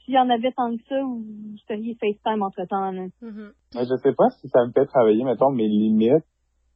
s'il 0.09 0.15
y 0.15 0.19
en 0.19 0.31
avait 0.31 0.53
tant 0.53 0.75
que 0.75 0.83
ça, 0.89 1.03
vous 1.03 1.21
seriez 1.69 1.95
FaceTime 2.01 2.43
entre-temps. 2.43 2.93
là. 2.93 3.05
Mhm. 3.21 3.53
Mais 3.75 3.85
je 3.85 3.95
sais 4.01 4.15
pas 4.17 4.31
si 4.41 4.49
ça 4.49 4.65
me 4.65 4.73
fait 4.73 4.87
travailler, 4.87 5.23
mettons, 5.23 5.51
mes 5.51 5.69
limites 5.69 6.25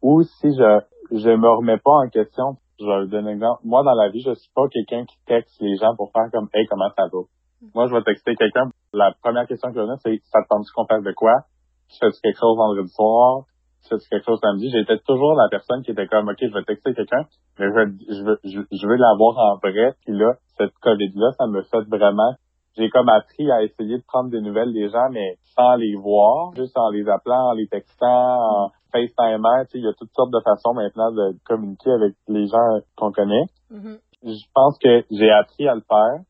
ou 0.02 0.22
si 0.22 0.52
je 0.52 0.80
je 1.10 1.30
me 1.30 1.48
remets 1.48 1.78
pas 1.78 2.04
en 2.04 2.08
question. 2.10 2.56
Je 2.78 2.84
vais 2.84 3.08
donner 3.08 3.30
un 3.30 3.34
exemple. 3.34 3.60
Moi, 3.64 3.82
dans 3.84 3.94
la 3.94 4.10
vie, 4.10 4.20
je 4.20 4.34
suis 4.34 4.50
pas 4.54 4.68
quelqu'un 4.68 5.04
qui 5.06 5.16
texte 5.24 5.56
les 5.60 5.76
gens 5.76 5.96
pour 5.96 6.12
faire 6.12 6.28
comme 6.30 6.48
Hey, 6.52 6.66
comment 6.66 6.90
ça 6.94 7.04
va? 7.10 7.20
Moi, 7.74 7.86
je 7.88 7.94
vais 7.94 8.02
texter 8.02 8.34
quelqu'un. 8.36 8.68
La 8.92 9.14
première 9.22 9.46
question 9.46 9.68
que 9.70 9.76
je 9.76 9.80
vais 9.80 9.86
donner, 9.86 10.00
c'est 10.04 10.20
Ça 10.28 10.42
te 10.42 10.48
tente 10.48 10.66
qu'on 10.74 10.84
fasse 10.84 11.02
de 11.02 11.12
quoi? 11.12 11.32
Tu 11.88 11.96
fais 12.00 12.12
quelque 12.22 12.38
chose 12.38 12.56
vendredi 12.56 12.92
soir? 12.92 13.44
Tu 13.84 13.96
fais 13.96 14.04
quelque 14.10 14.26
chose 14.26 14.40
samedi? 14.42 14.68
J'étais 14.70 14.98
toujours 15.06 15.34
la 15.34 15.48
personne 15.48 15.82
qui 15.82 15.92
était 15.92 16.06
comme 16.06 16.28
OK, 16.28 16.36
je 16.38 16.52
vais 16.52 16.64
texter 16.64 16.92
quelqu'un, 16.92 17.24
mais 17.58 17.66
je 17.68 17.72
veux, 17.72 17.88
je 18.08 18.22
veux, 18.24 18.38
je, 18.44 18.60
je 18.76 18.86
veux 18.86 18.96
l'avoir 18.96 19.38
en 19.38 19.56
vrai. 19.56 19.94
Puis 20.04 20.12
là, 20.12 20.34
cette 20.58 20.74
COVID-là, 20.82 21.32
ça 21.38 21.46
me 21.46 21.62
fait 21.62 21.84
vraiment 21.88 22.36
j'ai 22.76 22.88
comme 22.90 23.08
appris 23.08 23.50
à 23.50 23.62
essayer 23.62 23.98
de 23.98 24.04
prendre 24.06 24.30
des 24.30 24.40
nouvelles 24.40 24.72
des 24.72 24.88
gens, 24.88 25.10
mais 25.10 25.36
sans 25.56 25.74
les 25.76 25.94
voir, 25.94 26.54
juste 26.56 26.76
en 26.76 26.90
les 26.90 27.08
appelant, 27.08 27.50
en 27.50 27.52
les 27.52 27.66
textant, 27.68 28.64
en 28.64 28.70
sais, 28.94 29.78
il 29.78 29.84
y 29.84 29.88
a 29.88 29.92
toutes 29.94 30.12
sortes 30.12 30.30
de 30.30 30.40
façons 30.40 30.74
maintenant 30.74 31.10
de 31.12 31.34
communiquer 31.44 31.90
avec 31.90 32.14
les 32.28 32.46
gens 32.46 32.80
qu'on 32.96 33.12
connaît. 33.12 33.46
Mhm. 33.70 33.98
Je 34.24 34.44
pense 34.54 34.78
que 34.78 35.04
j'ai 35.10 35.30
appris 35.30 35.66
à 35.68 35.74
le 35.74 35.80
faire, 35.80 36.20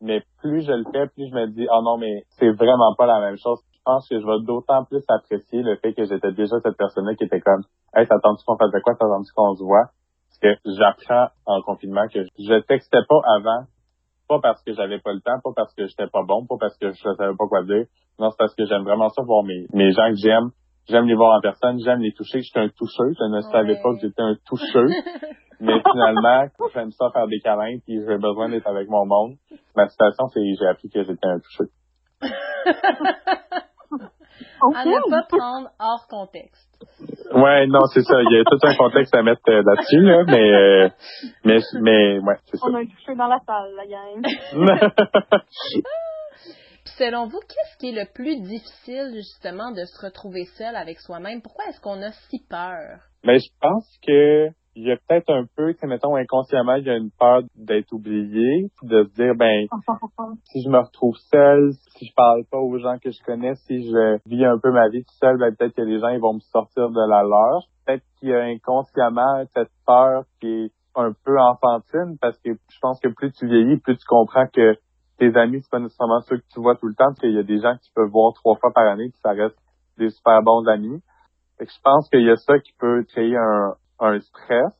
mais 0.00 0.22
plus 0.40 0.62
je 0.62 0.72
le 0.72 0.84
fais, 0.92 1.06
plus 1.08 1.28
je 1.28 1.34
me 1.34 1.46
dis, 1.46 1.66
oh 1.70 1.82
non, 1.82 1.96
mais 1.96 2.24
c'est 2.38 2.50
vraiment 2.50 2.94
pas 2.96 3.06
la 3.06 3.20
même 3.20 3.36
chose. 3.36 3.58
Je 3.72 3.78
pense 3.84 4.08
que 4.08 4.20
je 4.20 4.26
vais 4.26 4.44
d'autant 4.44 4.84
plus 4.84 5.02
apprécier 5.08 5.62
le 5.62 5.76
fait 5.76 5.94
que 5.94 6.04
j'étais 6.04 6.32
déjà 6.32 6.60
cette 6.60 6.76
personne-là 6.76 7.14
qui 7.14 7.24
était 7.24 7.40
comme, 7.40 7.62
hey, 7.94 8.06
t'attends-tu 8.06 8.44
qu'on 8.44 8.58
fasse 8.58 8.72
de 8.72 8.80
quoi? 8.80 8.94
T'attends-tu 8.94 9.32
qu'on 9.34 9.54
se 9.54 9.64
voit? 9.64 9.86
Parce 10.28 10.38
que 10.40 10.70
j'apprends 10.76 11.28
en 11.46 11.62
confinement 11.62 12.06
que 12.12 12.20
je 12.38 12.60
textais 12.60 13.02
pas 13.08 13.20
avant 13.36 13.64
pas 14.28 14.38
parce 14.40 14.62
que 14.62 14.74
j'avais 14.74 15.00
pas 15.00 15.12
le 15.12 15.20
temps, 15.20 15.40
pas 15.42 15.52
parce 15.56 15.74
que 15.74 15.86
j'étais 15.86 16.06
pas 16.06 16.22
bon, 16.22 16.46
pas 16.46 16.56
parce 16.60 16.76
que 16.78 16.90
je 16.92 17.02
savais 17.16 17.36
pas 17.36 17.46
quoi 17.48 17.62
dire. 17.64 17.86
Non, 18.18 18.30
c'est 18.30 18.38
parce 18.38 18.54
que 18.54 18.66
j'aime 18.66 18.82
vraiment 18.82 19.08
ça 19.08 19.22
voir 19.22 19.42
mes, 19.44 19.66
mes 19.72 19.90
gens 19.92 20.10
que 20.10 20.16
j'aime. 20.22 20.50
J'aime 20.88 21.06
les 21.06 21.14
voir 21.14 21.36
en 21.36 21.40
personne, 21.40 21.78
j'aime 21.84 22.00
les 22.00 22.12
toucher. 22.12 22.40
J'étais 22.40 22.60
un 22.60 22.68
toucheux. 22.68 23.12
Je 23.18 23.24
ne 23.24 23.40
savais 23.42 23.76
pas 23.82 23.92
que 23.94 24.00
j'étais 24.00 24.22
un 24.22 24.36
toucheux. 24.46 24.88
Mais 25.60 25.80
finalement, 25.82 26.46
j'aime 26.72 26.92
ça 26.92 27.10
faire 27.12 27.26
des 27.26 27.40
câlins 27.40 27.78
puis 27.84 27.98
j'ai 28.06 28.16
besoin 28.16 28.48
d'être 28.48 28.68
avec 28.68 28.88
mon 28.88 29.04
monde. 29.04 29.34
Ma 29.74 29.88
situation, 29.88 30.28
c'est 30.28 30.40
j'ai 30.58 30.66
appris 30.66 30.88
que 30.88 31.02
j'étais 31.02 31.26
un 31.26 31.40
toucheux. 31.40 31.70
À 34.74 34.84
ne 34.84 35.10
pas 35.10 35.22
prendre 35.28 35.70
hors 35.78 36.06
contexte. 36.08 36.68
Ouais, 37.32 37.66
non, 37.66 37.80
c'est 37.92 38.02
ça. 38.02 38.22
Il 38.22 38.36
y 38.36 38.40
a 38.40 38.44
tout 38.44 38.58
un 38.62 38.74
contexte 38.74 39.14
à 39.14 39.22
mettre 39.22 39.42
euh, 39.48 39.62
là-dessus, 39.62 40.00
là, 40.00 40.24
mais, 40.26 40.52
euh, 40.52 40.88
mais, 41.44 41.58
mais, 41.80 42.18
ouais, 42.20 42.36
c'est 42.46 42.56
ça. 42.56 42.66
On 42.68 42.74
a 42.74 42.78
un 42.78 42.86
touché 42.86 43.14
dans 43.16 43.26
la 43.26 43.38
salle, 43.46 43.74
la 43.76 43.86
gang. 43.86 44.22
Puis 46.84 46.94
selon 46.96 47.26
vous, 47.26 47.40
qu'est-ce 47.40 47.76
qui 47.78 47.88
est 47.90 48.04
le 48.04 48.06
plus 48.14 48.40
difficile 48.40 49.12
justement 49.14 49.72
de 49.72 49.84
se 49.84 50.06
retrouver 50.06 50.44
seul 50.56 50.74
avec 50.74 50.98
soi-même? 51.00 51.42
Pourquoi 51.42 51.66
est-ce 51.66 51.80
qu'on 51.80 52.00
a 52.02 52.12
si 52.30 52.42
peur? 52.48 53.00
Mais 53.24 53.38
je 53.38 53.50
pense 53.60 53.98
que 54.06 54.48
il 54.78 54.86
y 54.86 54.92
a 54.92 54.96
peut-être 54.96 55.28
un 55.30 55.44
peu, 55.56 55.74
tu 55.74 55.86
mettons, 55.88 56.14
inconsciemment, 56.14 56.74
il 56.74 56.86
y 56.86 56.90
a 56.90 56.96
une 56.96 57.10
peur 57.10 57.42
d'être 57.56 57.92
oublié, 57.92 58.70
puis 58.78 58.86
de 58.86 59.02
se 59.02 59.14
dire, 59.14 59.34
ben, 59.34 59.66
si 60.44 60.62
je 60.62 60.68
me 60.68 60.78
retrouve 60.78 61.16
seul, 61.16 61.72
si 61.96 62.06
je 62.06 62.14
parle 62.14 62.44
pas 62.48 62.58
aux 62.58 62.78
gens 62.78 62.96
que 63.02 63.10
je 63.10 63.20
connais, 63.24 63.56
si 63.56 63.82
je 63.82 64.18
vis 64.28 64.44
un 64.44 64.56
peu 64.56 64.70
ma 64.70 64.88
vie 64.88 65.02
tout 65.02 65.18
seul, 65.18 65.36
ben, 65.36 65.52
peut-être 65.52 65.74
que 65.74 65.82
les 65.82 65.98
gens, 65.98 66.10
ils 66.10 66.20
vont 66.20 66.34
me 66.34 66.40
sortir 66.52 66.90
de 66.90 67.10
la 67.10 67.24
leur. 67.24 67.62
Peut-être 67.84 68.04
qu'il 68.20 68.28
y 68.28 68.34
a 68.34 68.42
inconsciemment 68.42 69.44
cette 69.52 69.72
peur 69.84 70.22
qui 70.40 70.46
est 70.46 70.70
un 70.94 71.12
peu 71.24 71.36
enfantine, 71.40 72.16
parce 72.20 72.38
que 72.38 72.50
je 72.52 72.78
pense 72.80 73.00
que 73.00 73.08
plus 73.08 73.32
tu 73.32 73.48
vieillis, 73.48 73.78
plus 73.78 73.96
tu 73.96 74.06
comprends 74.06 74.46
que 74.46 74.76
tes 75.18 75.34
amis, 75.36 75.60
c'est 75.60 75.70
pas 75.70 75.80
nécessairement 75.80 76.20
ceux 76.20 76.36
que 76.36 76.46
tu 76.54 76.60
vois 76.60 76.76
tout 76.76 76.86
le 76.86 76.94
temps, 76.94 77.06
parce 77.06 77.18
qu'il 77.18 77.34
y 77.34 77.38
a 77.38 77.42
des 77.42 77.58
gens 77.58 77.74
que 77.74 77.82
tu 77.82 77.90
peux 77.96 78.06
voir 78.06 78.32
trois 78.34 78.54
fois 78.54 78.70
par 78.72 78.84
année, 78.84 79.10
qui 79.10 79.18
ça 79.18 79.30
reste 79.30 79.58
des 79.98 80.10
super 80.10 80.40
bons 80.44 80.64
amis. 80.68 81.02
Fait 81.58 81.66
que 81.66 81.72
je 81.72 81.80
pense 81.82 82.08
qu'il 82.10 82.22
y 82.22 82.30
a 82.30 82.36
ça 82.36 82.60
qui 82.60 82.70
peut 82.78 83.02
créer 83.02 83.36
un, 83.36 83.74
un 84.00 84.20
stress, 84.20 84.74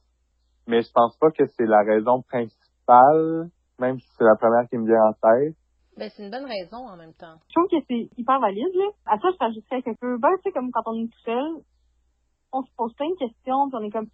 mais 0.67 0.83
je 0.83 0.91
pense 0.93 1.17
pas 1.19 1.31
que 1.31 1.47
c'est 1.47 1.67
la 1.67 1.83
raison 1.83 2.23
principale, 2.23 3.51
même 3.79 3.99
si 3.99 4.09
c'est 4.17 4.25
la 4.25 4.37
première 4.37 4.69
qui 4.69 4.79
me 4.79 4.87
vient 4.87 5.03
en 5.03 5.13
tête. 5.13 5.57
Ben, 5.97 6.11
c'est 6.15 6.23
une 6.23 6.31
bonne 6.31 6.47
raison 6.47 6.87
en 6.87 6.97
même 6.97 7.15
temps. 7.15 7.35
Je 7.49 7.55
trouve 7.55 7.69
que 7.69 7.85
c'est 7.89 8.09
hyper 8.17 8.39
valide, 8.39 8.75
là. 8.75 8.87
À 9.07 9.19
ça, 9.19 9.29
je 9.33 9.39
rajouterais 9.39 9.83
quelque 9.83 9.99
peu, 10.01 10.19
ben, 10.19 10.31
tu 10.37 10.43
sais, 10.45 10.53
comme 10.53 10.71
quand 10.71 10.83
on 10.87 10.95
est 10.95 11.09
tout 11.09 11.25
seul, 11.25 11.63
on 12.53 12.63
se 12.63 12.71
pose 12.77 12.95
plein 12.95 13.11
de 13.11 13.19
questions, 13.19 13.69
puis 13.69 13.79
on 13.81 13.85
est 13.85 13.91
comme, 13.91 14.09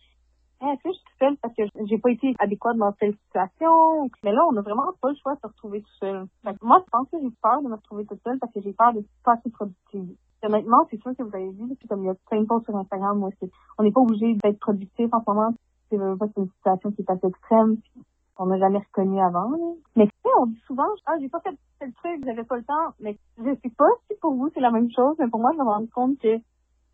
Hey, 0.60 0.72
est-ce 0.72 0.82
que 0.82 0.88
je 0.90 0.94
suis 0.94 1.04
toute 1.04 1.18
seule 1.18 1.36
parce 1.42 1.54
que 1.54 1.62
j'ai 1.86 1.98
pas 1.98 2.10
été 2.10 2.34
adéquate 2.38 2.76
dans 2.76 2.92
telle 2.92 3.14
situation? 3.26 4.08
Mais 4.22 4.32
là, 4.32 4.40
on 4.50 4.56
a 4.56 4.62
vraiment 4.62 4.92
pas 5.00 5.10
le 5.10 5.16
choix 5.16 5.34
de 5.34 5.40
se 5.40 5.46
retrouver 5.46 5.82
tout 5.82 5.96
seul. 6.00 6.26
Fait 6.42 6.54
que 6.54 6.64
moi, 6.64 6.82
je 6.86 6.90
pense 6.90 7.08
que 7.10 7.18
j'ai 7.20 7.34
peur 7.42 7.60
de 7.60 7.68
me 7.68 7.74
retrouver 7.74 8.06
toute 8.06 8.22
seule 8.22 8.38
parce 8.38 8.52
que 8.52 8.60
j'ai 8.60 8.72
peur 8.72 8.94
de 8.94 9.04
pas 9.24 9.32
assez 9.32 9.50
productive. 9.50 10.16
Honnêtement, 10.44 10.86
c'est 10.90 11.00
sûr 11.00 11.12
que 11.16 11.22
vous 11.22 11.34
avez 11.34 11.50
vu, 11.50 11.64
c'est 11.80 11.88
comme 11.88 12.02
il 12.02 12.06
y 12.06 12.10
a 12.10 12.14
plein 12.28 12.40
de 12.40 12.46
posts 12.46 12.66
sur 12.66 12.76
Instagram 12.76 13.22
où 13.22 13.28
est-ce 13.28 13.46
que 13.46 13.52
on 13.78 13.82
n'est 13.82 13.92
pas 13.92 14.00
obligé 14.00 14.34
d'être 14.34 14.58
productif 14.58 15.08
en 15.12 15.20
ce 15.20 15.30
moment. 15.30 15.54
C'est 15.90 15.96
vraiment 15.96 16.16
pas 16.16 16.26
une 16.36 16.48
situation 16.48 16.90
qui 16.92 17.02
est 17.02 17.10
assez 17.10 17.26
extrême. 17.26 17.76
puis 17.76 18.02
On 18.38 18.46
n'a 18.46 18.58
jamais 18.58 18.78
reconnu 18.78 19.20
avant. 19.20 19.50
là. 19.50 19.58
Mais 19.96 20.06
tu 20.06 20.12
sais, 20.22 20.30
on 20.40 20.46
dit 20.46 20.60
souvent, 20.66 20.86
ah, 21.06 21.14
j'ai 21.20 21.28
pas 21.28 21.40
fait 21.40 21.56
tel 21.78 21.92
truc, 21.94 22.22
j'avais 22.24 22.44
pas 22.44 22.56
le 22.56 22.64
temps. 22.64 22.94
Mais 23.00 23.16
je 23.38 23.54
sais 23.62 23.72
pas 23.76 23.88
si 24.10 24.16
pour 24.20 24.34
vous 24.34 24.50
c'est 24.54 24.60
la 24.60 24.70
même 24.70 24.90
chose, 24.94 25.16
mais 25.18 25.28
pour 25.28 25.40
moi, 25.40 25.50
je 25.52 25.58
me 25.58 25.64
rends 25.64 25.86
compte 25.94 26.18
que 26.18 26.36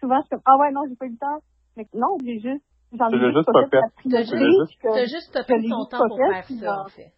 souvent, 0.01 0.17
je 0.19 0.23
suis 0.23 0.31
comme, 0.31 0.43
ah 0.45 0.57
ouais, 0.59 0.71
non, 0.73 0.83
j'ai 0.89 0.97
pas 0.97 1.07
eu 1.07 1.11
le 1.11 1.17
temps. 1.19 1.41
Mais 1.77 1.87
non, 1.95 2.17
j'ai 2.25 2.41
juste, 2.41 2.65
j'en 2.93 3.09
ai 3.09 3.13
Tu 3.13 3.19
l'as 3.19 3.27
juste 3.29 3.37
juste 3.39 3.53
pas 3.53 3.63
fait. 3.71 3.81
T'as 4.11 5.05
juste- 5.07 5.45
puis 5.45 5.61
juste 5.63 5.71
ton 5.71 5.85
temps 5.87 6.09
pour 6.09 6.17
faire 6.19 6.45
puis 6.45 6.55
ça, 6.59 6.83
en 6.85 6.89
fait. 6.89 7.13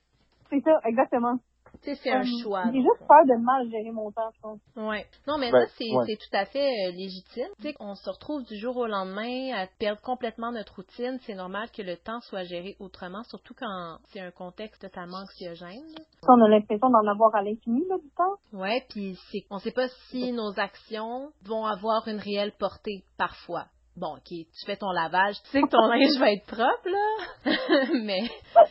C'est 0.50 0.60
ça, 0.60 0.80
exactement. 0.84 1.36
Tu 1.82 1.90
sais, 1.90 2.00
c'est 2.02 2.10
un 2.12 2.22
choix. 2.42 2.64
J'ai 2.72 2.80
juste 2.80 3.06
peur 3.08 3.24
de 3.26 3.42
mal 3.42 3.68
gérer 3.70 3.90
mon 3.90 4.10
temps, 4.12 4.30
je 4.34 4.40
pense. 4.40 4.60
Ouais. 4.76 5.04
Non, 5.26 5.36
mais 5.38 5.50
Ben, 5.50 5.66
ça, 5.66 5.72
c'est 5.76 5.90
ouais. 5.92 6.04
c'est 6.06 6.16
tout 6.16 6.36
à 6.36 6.44
fait 6.46 6.70
euh, 6.88 6.92
légitime. 6.92 7.48
Tu 7.60 7.68
sais, 7.68 7.74
on 7.80 7.94
se 7.94 8.08
retrouve 8.08 8.44
du 8.44 8.56
jour 8.56 8.76
au 8.76 8.86
lendemain 8.86 9.52
à 9.54 9.66
perdre 9.78 10.00
complètement 10.00 10.52
notre 10.52 10.76
routine. 10.76 11.18
C'est 11.22 11.34
normal 11.34 11.68
que 11.76 11.82
le 11.82 11.96
temps 11.96 12.20
soit 12.20 12.44
géré 12.44 12.76
autrement, 12.78 13.22
surtout 13.24 13.54
quand 13.58 13.98
c'est 14.12 14.20
un 14.20 14.30
contexte 14.30 14.82
totalement 14.82 15.18
anxiogène. 15.18 15.82
On 16.28 16.40
a 16.40 16.48
l'impression 16.48 16.88
d'en 16.88 17.10
avoir 17.10 17.34
à 17.34 17.42
l'infini, 17.42 17.84
là, 17.88 17.96
du 17.98 18.10
temps. 18.16 18.36
Ouais, 18.56 18.84
puis 18.88 19.18
c'est 19.30 19.42
on 19.50 19.58
sait 19.58 19.72
pas 19.72 19.88
si 20.10 20.32
nos 20.32 20.58
actions 20.60 21.32
vont 21.44 21.64
avoir 21.66 22.06
une 22.06 22.18
réelle 22.20 22.52
portée 22.58 23.02
parfois. 23.18 23.64
Bon, 23.94 24.14
ok, 24.14 24.28
tu 24.28 24.66
fais 24.66 24.76
ton 24.76 24.90
lavage, 24.90 25.34
tu 25.44 25.50
sais 25.50 25.60
que 25.60 25.68
ton 25.68 25.86
linge 25.88 26.18
va 26.18 26.32
être 26.32 26.46
propre 26.46 26.88
là, 26.88 27.52
mais 28.02 28.22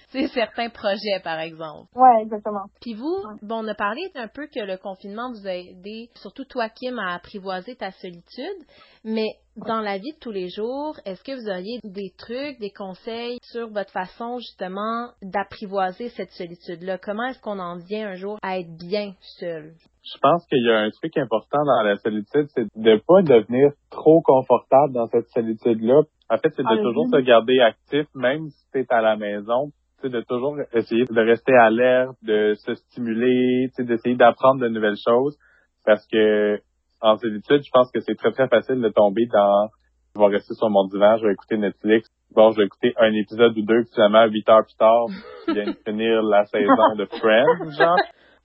c'est 0.10 0.28
certains 0.30 0.70
projets 0.70 1.20
par 1.24 1.40
exemple. 1.40 1.90
Ouais, 1.96 2.24
exactement. 2.24 2.66
Puis 2.82 2.96
vous, 2.96 3.24
bon, 3.44 3.64
on 3.64 3.68
a 3.68 3.76
parlé 3.76 4.02
un 4.16 4.28
peu 4.28 4.48
que 4.48 4.60
le 4.60 4.78
confinement 4.78 5.32
vous 5.32 5.48
a 5.48 5.54
aidé, 5.54 6.10
surtout 6.16 6.46
toi 6.46 6.70
Kim, 6.70 6.98
à 6.98 7.14
apprivoiser 7.14 7.76
ta 7.76 7.92
solitude, 7.92 8.66
mais 9.04 9.28
dans 9.58 9.82
la 9.82 9.98
vie 9.98 10.14
de 10.14 10.20
tous 10.20 10.32
les 10.32 10.50
jours, 10.50 10.96
est-ce 11.06 11.24
que 11.24 11.34
vous 11.34 11.50
auriez 11.50 11.80
des 11.84 12.12
trucs, 12.18 12.60
des 12.60 12.72
conseils 12.72 13.38
sur 13.44 13.70
votre 13.70 13.92
façon 13.92 14.38
justement 14.38 15.10
d'apprivoiser 15.22 16.10
cette 16.10 16.32
solitude-là? 16.32 16.98
Comment 16.98 17.26
est-ce 17.28 17.42
qu'on 17.42 17.60
en 17.60 17.78
vient 17.78 18.10
un 18.10 18.16
jour 18.16 18.38
à 18.42 18.60
être 18.60 18.76
bien 18.78 19.14
seul? 19.40 19.74
Je 20.04 20.18
pense 20.22 20.46
qu'il 20.48 20.64
y 20.66 20.72
a 20.72 20.80
un 20.80 20.90
truc 20.90 21.16
important 21.18 21.64
dans 21.66 21.84
la 21.84 21.96
solitude, 21.98 22.48
c'est 22.56 22.66
de 22.76 23.02
pas 23.06 23.22
devenir 23.22 23.72
trop 23.92 24.22
confortable 24.22 24.94
dans 24.94 25.08
cette 25.08 25.28
solitude-là. 25.30 26.02
En 26.30 26.38
fait, 26.38 26.50
c'est 26.56 26.64
de 26.64 26.68
Ah, 26.70 26.78
toujours 26.82 27.06
oui. 27.12 27.20
se 27.20 27.26
garder 27.26 27.60
actif, 27.60 28.08
même 28.16 28.50
si 28.50 28.66
tu 28.72 28.80
es 28.80 28.86
à 28.90 29.02
la 29.02 29.18
maison. 29.18 29.72
Tu 30.02 30.08
sais, 30.08 30.10
de 30.10 30.22
toujours 30.22 30.56
essayer 30.74 31.04
de 31.06 31.22
rester 31.22 31.54
alerte, 31.54 32.16
de 32.24 32.54
se 32.56 32.74
stimuler, 32.74 33.68
d'essayer 33.78 34.16
d'apprendre 34.16 34.62
de 34.62 34.70
nouvelles 34.70 34.98
choses. 35.06 35.38
Parce 35.86 36.08
que 36.08 36.60
en 37.02 37.18
solitude, 37.18 37.62
je 37.64 37.72
pense 37.72 37.92
que 37.92 38.00
c'est 38.02 38.16
très, 38.16 38.32
très 38.32 38.48
facile 38.48 38.82
de 38.82 38.90
tomber 38.90 39.26
dans 39.32 39.70
je 40.16 40.20
vais 40.20 40.28
rester 40.28 40.54
sur 40.56 40.70
mon 40.70 40.88
divan, 40.88 41.18
je 41.18 41.26
vais 41.26 41.34
écouter 41.34 41.58
Netflix. 41.58 42.10
Bon, 42.36 42.52
je 42.52 42.58
vais 42.58 42.66
écouter 42.66 42.94
un 42.98 43.14
épisode 43.14 43.58
ou 43.58 43.62
deux, 43.62 43.84
puis 43.84 43.94
finalement, 43.94 44.26
huit 44.26 44.48
heures 44.50 44.66
plus 44.66 44.76
tard, 44.76 45.06
je 45.48 45.54
viens 45.54 45.66
de 45.66 45.78
finir 45.86 46.22
la 46.24 46.46
saison 46.46 46.96
de 46.98 47.06
Friends, 47.06 47.72
genre. 47.78 47.98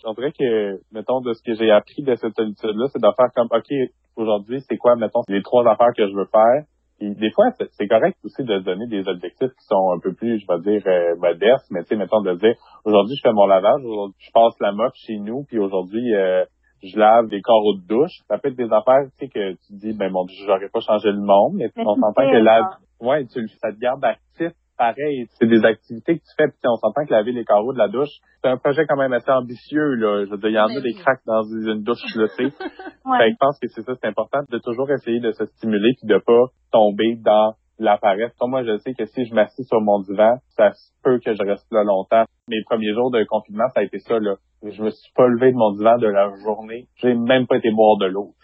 On 0.05 0.13
dirait 0.13 0.31
que, 0.31 0.79
mettons, 0.93 1.21
de 1.21 1.33
ce 1.33 1.43
que 1.43 1.55
j'ai 1.55 1.71
appris 1.71 2.03
de 2.03 2.15
cette 2.15 2.37
solitude-là, 2.37 2.87
c'est 2.93 3.03
de 3.03 3.11
faire 3.17 3.31
comme, 3.35 3.49
OK, 3.51 3.67
aujourd'hui, 4.15 4.61
c'est 4.61 4.77
quoi, 4.77 4.95
mettons, 4.95 5.23
les 5.29 5.43
trois 5.43 5.67
affaires 5.67 5.93
que 5.97 6.07
je 6.07 6.15
veux 6.15 6.29
faire? 6.31 6.63
Et 7.01 7.11
des 7.11 7.31
fois, 7.33 7.47
c'est 7.73 7.89
correct 7.89 8.17
aussi 8.25 8.45
de 8.45 8.59
donner 8.61 8.87
des 8.87 9.07
objectifs 9.09 9.51
qui 9.51 9.67
sont 9.67 9.93
un 9.93 9.99
peu 9.99 10.15
plus, 10.15 10.39
je 10.39 10.47
vais 10.47 10.61
dire, 10.61 10.83
euh, 10.87 11.17
modestes, 11.17 11.67
mais 11.71 11.83
tu 11.83 11.89
sais, 11.89 11.97
mettons, 11.97 12.23
de 12.23 12.35
dire, 12.35 12.55
aujourd'hui, 12.85 13.17
je 13.17 13.23
fais 13.23 13.35
mon 13.35 13.47
lavage, 13.47 13.83
aujourd'hui, 13.85 14.17
je 14.21 14.31
passe 14.33 14.55
la 14.61 14.73
mop 14.73 14.93
chez 14.95 15.19
nous, 15.19 15.45
puis 15.49 15.59
aujourd'hui, 15.59 16.15
euh, 16.15 16.45
je 16.83 16.99
lave 16.99 17.29
des 17.29 17.41
carreaux 17.41 17.75
de 17.75 17.87
douche. 17.87 18.13
Ça 18.29 18.39
peut 18.39 18.49
être 18.49 18.57
des 18.57 18.73
affaires, 18.73 19.05
tu 19.19 19.27
sais, 19.27 19.29
que 19.29 19.53
tu 19.53 19.73
dis, 19.73 19.93
ben, 19.93 20.11
mon 20.11 20.25
Dieu, 20.25 20.45
j'aurais 20.47 20.69
pas 20.69 20.81
changé 20.81 21.11
le 21.11 21.21
monde, 21.21 21.55
mais 21.55 21.69
Mais 21.77 21.85
on 21.87 21.95
s'entend 21.95 22.31
que 22.31 22.37
la, 22.37 22.61
genre. 22.61 22.79
ouais, 23.01 23.27
tu, 23.27 23.47
ça 23.61 23.73
te 23.73 23.79
garde 23.79 24.05
actif 24.05 24.53
pareil. 24.77 25.27
C'est 25.39 25.47
des 25.47 25.65
activités 25.65 26.19
que 26.19 26.25
tu 26.25 26.35
fais, 26.37 26.49
puis 26.49 26.59
on 26.65 26.77
s'entend 26.77 27.05
que 27.05 27.13
laver 27.13 27.33
les 27.33 27.45
carreaux 27.45 27.73
de 27.73 27.79
la 27.79 27.89
douche, 27.89 28.13
c'est 28.43 28.49
un 28.49 28.59
projet 28.59 28.87
quand 28.87 28.97
même 28.97 29.13
assez 29.13 29.31
ambitieux, 29.31 29.95
là. 29.95 30.25
Je 30.25 30.31
veux 30.31 30.39
dire, 30.39 30.51
il 30.51 30.55
y 30.55 30.59
en 30.59 30.67
a 30.67 30.81
des 30.81 30.93
cracks 30.95 31.25
dans 31.27 31.43
une 31.43 31.83
douche, 31.83 32.15
là, 32.15 32.29
tu 32.37 32.45
sais. 32.45 32.51
Fait 32.61 33.29
que 33.29 33.33
je 33.33 33.37
pense 33.39 33.59
que 33.59 33.69
c'est 33.69 33.83
ça, 33.83 33.95
c'est 34.01 34.09
important 34.09 34.41
de 34.49 34.59
toujours 34.59 34.91
essayer 34.91 35.21
de 35.21 35.33
se 35.33 35.47
stimuler 35.47 35.93
puis 35.99 36.09
de 36.09 36.19
pas 36.19 36.53
tomber 36.73 37.17
dans 37.25 37.55
la 37.79 37.99
paresse. 37.99 38.33
Moi, 38.41 38.65
je 38.65 38.79
sais 38.79 38.95
que 38.95 39.05
si 39.07 39.25
je 39.27 39.35
m'assis 39.35 39.65
sur 39.65 39.81
mon 39.81 40.01
divan, 40.01 40.37
ça 40.57 40.73
se 40.73 40.91
peut 41.03 41.19
que 41.19 41.35
je 41.35 41.43
reste 41.43 41.67
là 41.71 41.85
longtemps. 41.85 42.25
Mes 42.49 42.63
premiers 42.65 42.95
jours 42.95 43.11
de 43.11 43.25
confinement, 43.25 43.69
ça 43.75 43.81
a 43.81 43.83
été 43.85 43.99
ça, 43.99 44.19
là. 44.19 44.37
Je 44.63 44.83
me 44.83 44.91
suis 44.91 45.13
pas 45.15 45.27
levé 45.27 45.53
de 45.53 45.57
mon 45.57 45.73
divan 45.73 45.99
de 45.99 46.07
la 46.07 46.31
journée. 46.45 46.87
J'ai 46.97 47.15
même 47.15 47.47
pas 47.47 47.57
été 47.57 47.71
boire 47.71 47.99
de 47.99 48.07
l'eau, 48.07 48.35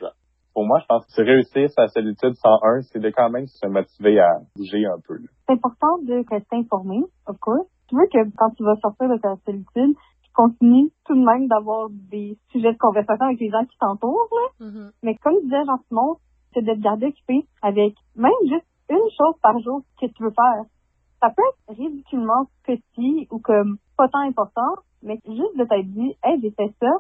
Pour 0.55 0.67
moi, 0.67 0.79
je 0.81 0.87
pense 0.87 1.07
que 1.07 1.23
réussir 1.23 1.71
sa 1.71 1.89
solitude 1.89 2.35
101, 2.35 2.83
c'est 2.83 3.01
de 3.01 3.11
quand 3.11 3.31
même 3.31 3.47
se 3.47 3.67
motiver 3.67 4.21
à 4.21 4.29
bouger 4.57 4.85
un 4.85 5.01
peu. 5.07 5.19
C'est 5.47 5.55
important 5.55 5.99
de 6.03 6.25
rester 6.31 6.57
informé, 6.57 7.03
of 7.27 7.39
course. 7.39 7.67
Tu 7.89 7.97
veux 7.97 8.07
que 8.07 8.31
quand 8.37 8.51
tu 8.57 8.65
vas 8.65 8.77
sortir 8.77 9.09
de 9.09 9.19
ta 9.19 9.37
solitude, 9.45 9.97
tu 10.23 10.31
continues 10.35 10.91
tout 11.07 11.15
de 11.15 11.25
même 11.25 11.49
d'avoir 11.49 11.89
des 11.91 12.37
sujets 12.51 12.73
de 12.73 12.79
conversation 12.79 13.27
avec 13.27 13.41
les 13.41 13.51
gens 13.51 13.65
qui 13.65 13.77
t'entourent, 13.79 14.29
là. 14.31 14.67
Mhm. 14.67 14.91
Mais 15.03 15.15
comme 15.17 15.41
disait 15.43 15.65
Jean-Simon, 15.67 16.17
c'est 16.53 16.63
de 16.63 16.75
te 16.75 16.81
garder 16.81 17.07
occupé 17.07 17.47
avec 17.63 17.95
même 18.17 18.33
juste 18.45 18.67
une 18.95 19.11
chose 19.17 19.35
par 19.43 19.59
jour 19.61 19.83
que 20.01 20.07
tu 20.07 20.23
veux 20.23 20.31
faire. 20.31 20.65
Ça 21.21 21.31
peut 21.31 21.43
être 21.43 21.79
ridiculement 21.79 22.47
petit 22.65 23.29
ou 23.31 23.39
comme 23.39 23.79
pas 23.97 24.09
tant 24.09 24.21
important, 24.21 24.75
mais 25.03 25.19
juste 25.27 25.57
de 25.57 25.65
t'être 25.65 25.91
dit, 25.91 26.17
hey, 26.25 26.41
j'ai 26.41 26.51
fait 26.51 26.75
ça, 26.81 26.91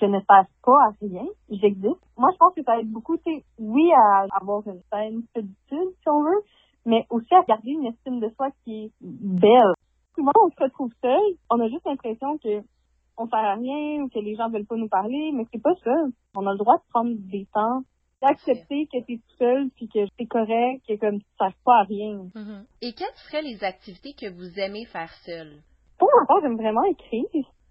je 0.00 0.06
ne 0.06 0.20
passe 0.20 0.48
pas 0.64 0.78
à 0.86 0.92
rien, 1.00 1.26
j'existe. 1.50 2.00
Moi, 2.16 2.30
je 2.32 2.36
pense 2.38 2.54
que 2.54 2.62
ça 2.62 2.78
aide 2.78 2.90
beaucoup, 2.90 3.16
tu 3.18 3.42
oui, 3.58 3.90
à 3.92 4.26
avoir 4.40 4.66
une 4.66 4.80
scène 4.92 5.22
solitude, 5.34 5.94
si 6.02 6.08
on 6.08 6.22
veut, 6.22 6.42
mais 6.86 7.06
aussi 7.10 7.34
à 7.34 7.42
garder 7.42 7.70
une 7.70 7.86
estime 7.86 8.20
de 8.20 8.28
soi 8.36 8.48
qui 8.64 8.84
est 8.84 8.92
belle. 9.00 9.74
Souvent, 10.14 10.32
on 10.44 10.50
se 10.50 10.62
retrouve 10.62 10.92
seul, 11.00 11.20
on 11.50 11.60
a 11.60 11.68
juste 11.68 11.86
l'impression 11.86 12.38
que 12.38 12.62
on 13.16 13.26
sert 13.28 13.38
à 13.38 13.54
rien 13.54 14.02
ou 14.02 14.08
que 14.08 14.18
les 14.18 14.34
gens 14.34 14.48
veulent 14.48 14.66
pas 14.66 14.76
nous 14.76 14.88
parler, 14.88 15.30
mais 15.34 15.44
c'est 15.52 15.62
pas 15.62 15.74
ça. 15.84 15.94
On 16.34 16.46
a 16.46 16.52
le 16.52 16.58
droit 16.58 16.76
de 16.76 16.82
prendre 16.90 17.12
des 17.14 17.46
temps 17.52 17.82
d'accepter 18.20 18.86
que 18.86 19.04
tu 19.04 19.14
es 19.14 19.16
tout 19.16 19.36
seul 19.38 19.68
puis 19.76 19.88
que 19.88 20.00
c'est 20.18 20.26
correct, 20.26 20.82
que 20.88 20.96
comme 20.96 21.18
tu 21.18 21.26
sers 21.38 21.54
pas 21.64 21.80
à 21.80 21.84
rien. 21.84 22.28
Mhm. 22.34 22.64
Et 22.82 22.92
quelles 22.92 23.16
seraient 23.28 23.42
les 23.42 23.64
activités 23.64 24.12
que 24.12 24.30
vous 24.30 24.58
aimez 24.58 24.84
faire 24.86 25.12
seul? 25.24 25.62
Pour 25.98 26.08
ma 26.18 26.26
part, 26.26 26.40
j'aime 26.42 26.56
vraiment 26.56 26.84
écrire. 26.84 27.24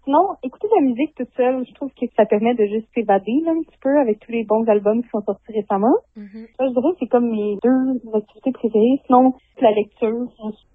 Sinon, 0.04 0.36
écouter 0.42 0.66
de 0.68 0.74
la 0.76 0.88
musique 0.88 1.14
toute 1.14 1.30
seule, 1.36 1.64
je 1.66 1.74
trouve 1.74 1.90
que 1.92 2.06
ça 2.16 2.24
permet 2.24 2.54
de 2.54 2.64
juste 2.66 2.88
s'évader 2.94 3.44
un 3.46 3.62
petit 3.62 3.78
peu 3.82 3.98
avec 4.00 4.18
tous 4.20 4.32
les 4.32 4.44
bons 4.44 4.64
albums 4.66 5.02
qui 5.02 5.08
sont 5.10 5.20
sortis 5.20 5.52
récemment. 5.52 5.94
Mhm. 6.16 6.46
Ça, 6.56 6.66
je 6.66 6.72
dirais 6.72 6.92
que 6.92 6.98
c'est 7.00 7.08
comme 7.08 7.30
mes 7.30 7.58
deux 7.62 8.00
activités 8.14 8.52
préférées. 8.52 9.00
Sinon, 9.06 9.34
la 9.60 9.72
lecture, 9.72 10.26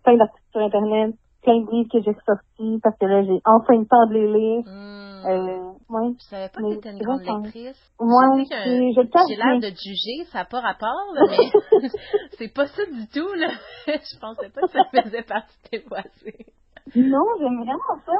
plein 0.03 0.17
d'articles 0.17 0.51
sur 0.51 0.61
Internet, 0.61 1.15
plein 1.41 1.59
de 1.59 1.71
livres 1.71 1.89
que 1.91 2.01
j'ai 2.01 2.13
sortis 2.25 2.79
parce 2.83 2.97
que 2.97 3.05
là, 3.05 3.23
j'ai 3.23 3.41
enfin 3.45 3.73
le 3.77 3.85
temps 3.85 4.05
de 4.07 4.13
les 4.13 4.27
lire. 4.27 4.63
Hmm. 4.65 5.25
Euh, 5.27 5.74
ouais. 5.89 6.13
Je 6.19 6.25
savais 6.25 6.49
pas 6.49 6.61
que 6.61 6.75
t'étais 6.75 6.91
une 6.91 6.97
c'est 6.97 7.03
grande 7.03 7.21
lectrice. 7.21 7.91
Cache 8.49 9.23
J'ai 9.29 9.35
l'air 9.35 9.59
de 9.59 9.75
juger, 9.75 10.25
ça 10.31 10.39
n'a 10.39 10.45
pas 10.45 10.61
rapport, 10.61 11.13
là, 11.13 11.21
mais 11.29 11.89
c'est 12.37 12.53
pas 12.53 12.67
ça 12.67 12.85
du 12.85 13.07
tout, 13.07 13.33
là. 13.33 13.51
je 13.87 14.19
pensais 14.19 14.49
pas 14.49 14.61
que 14.61 14.71
ça 14.71 15.03
faisait 15.03 15.23
partie 15.23 15.57
de 15.63 15.69
tes 15.69 15.85
voisins. 15.87 16.45
Non, 16.95 17.23
j'aime 17.39 17.57
vraiment 17.57 18.01
ça. 18.05 18.13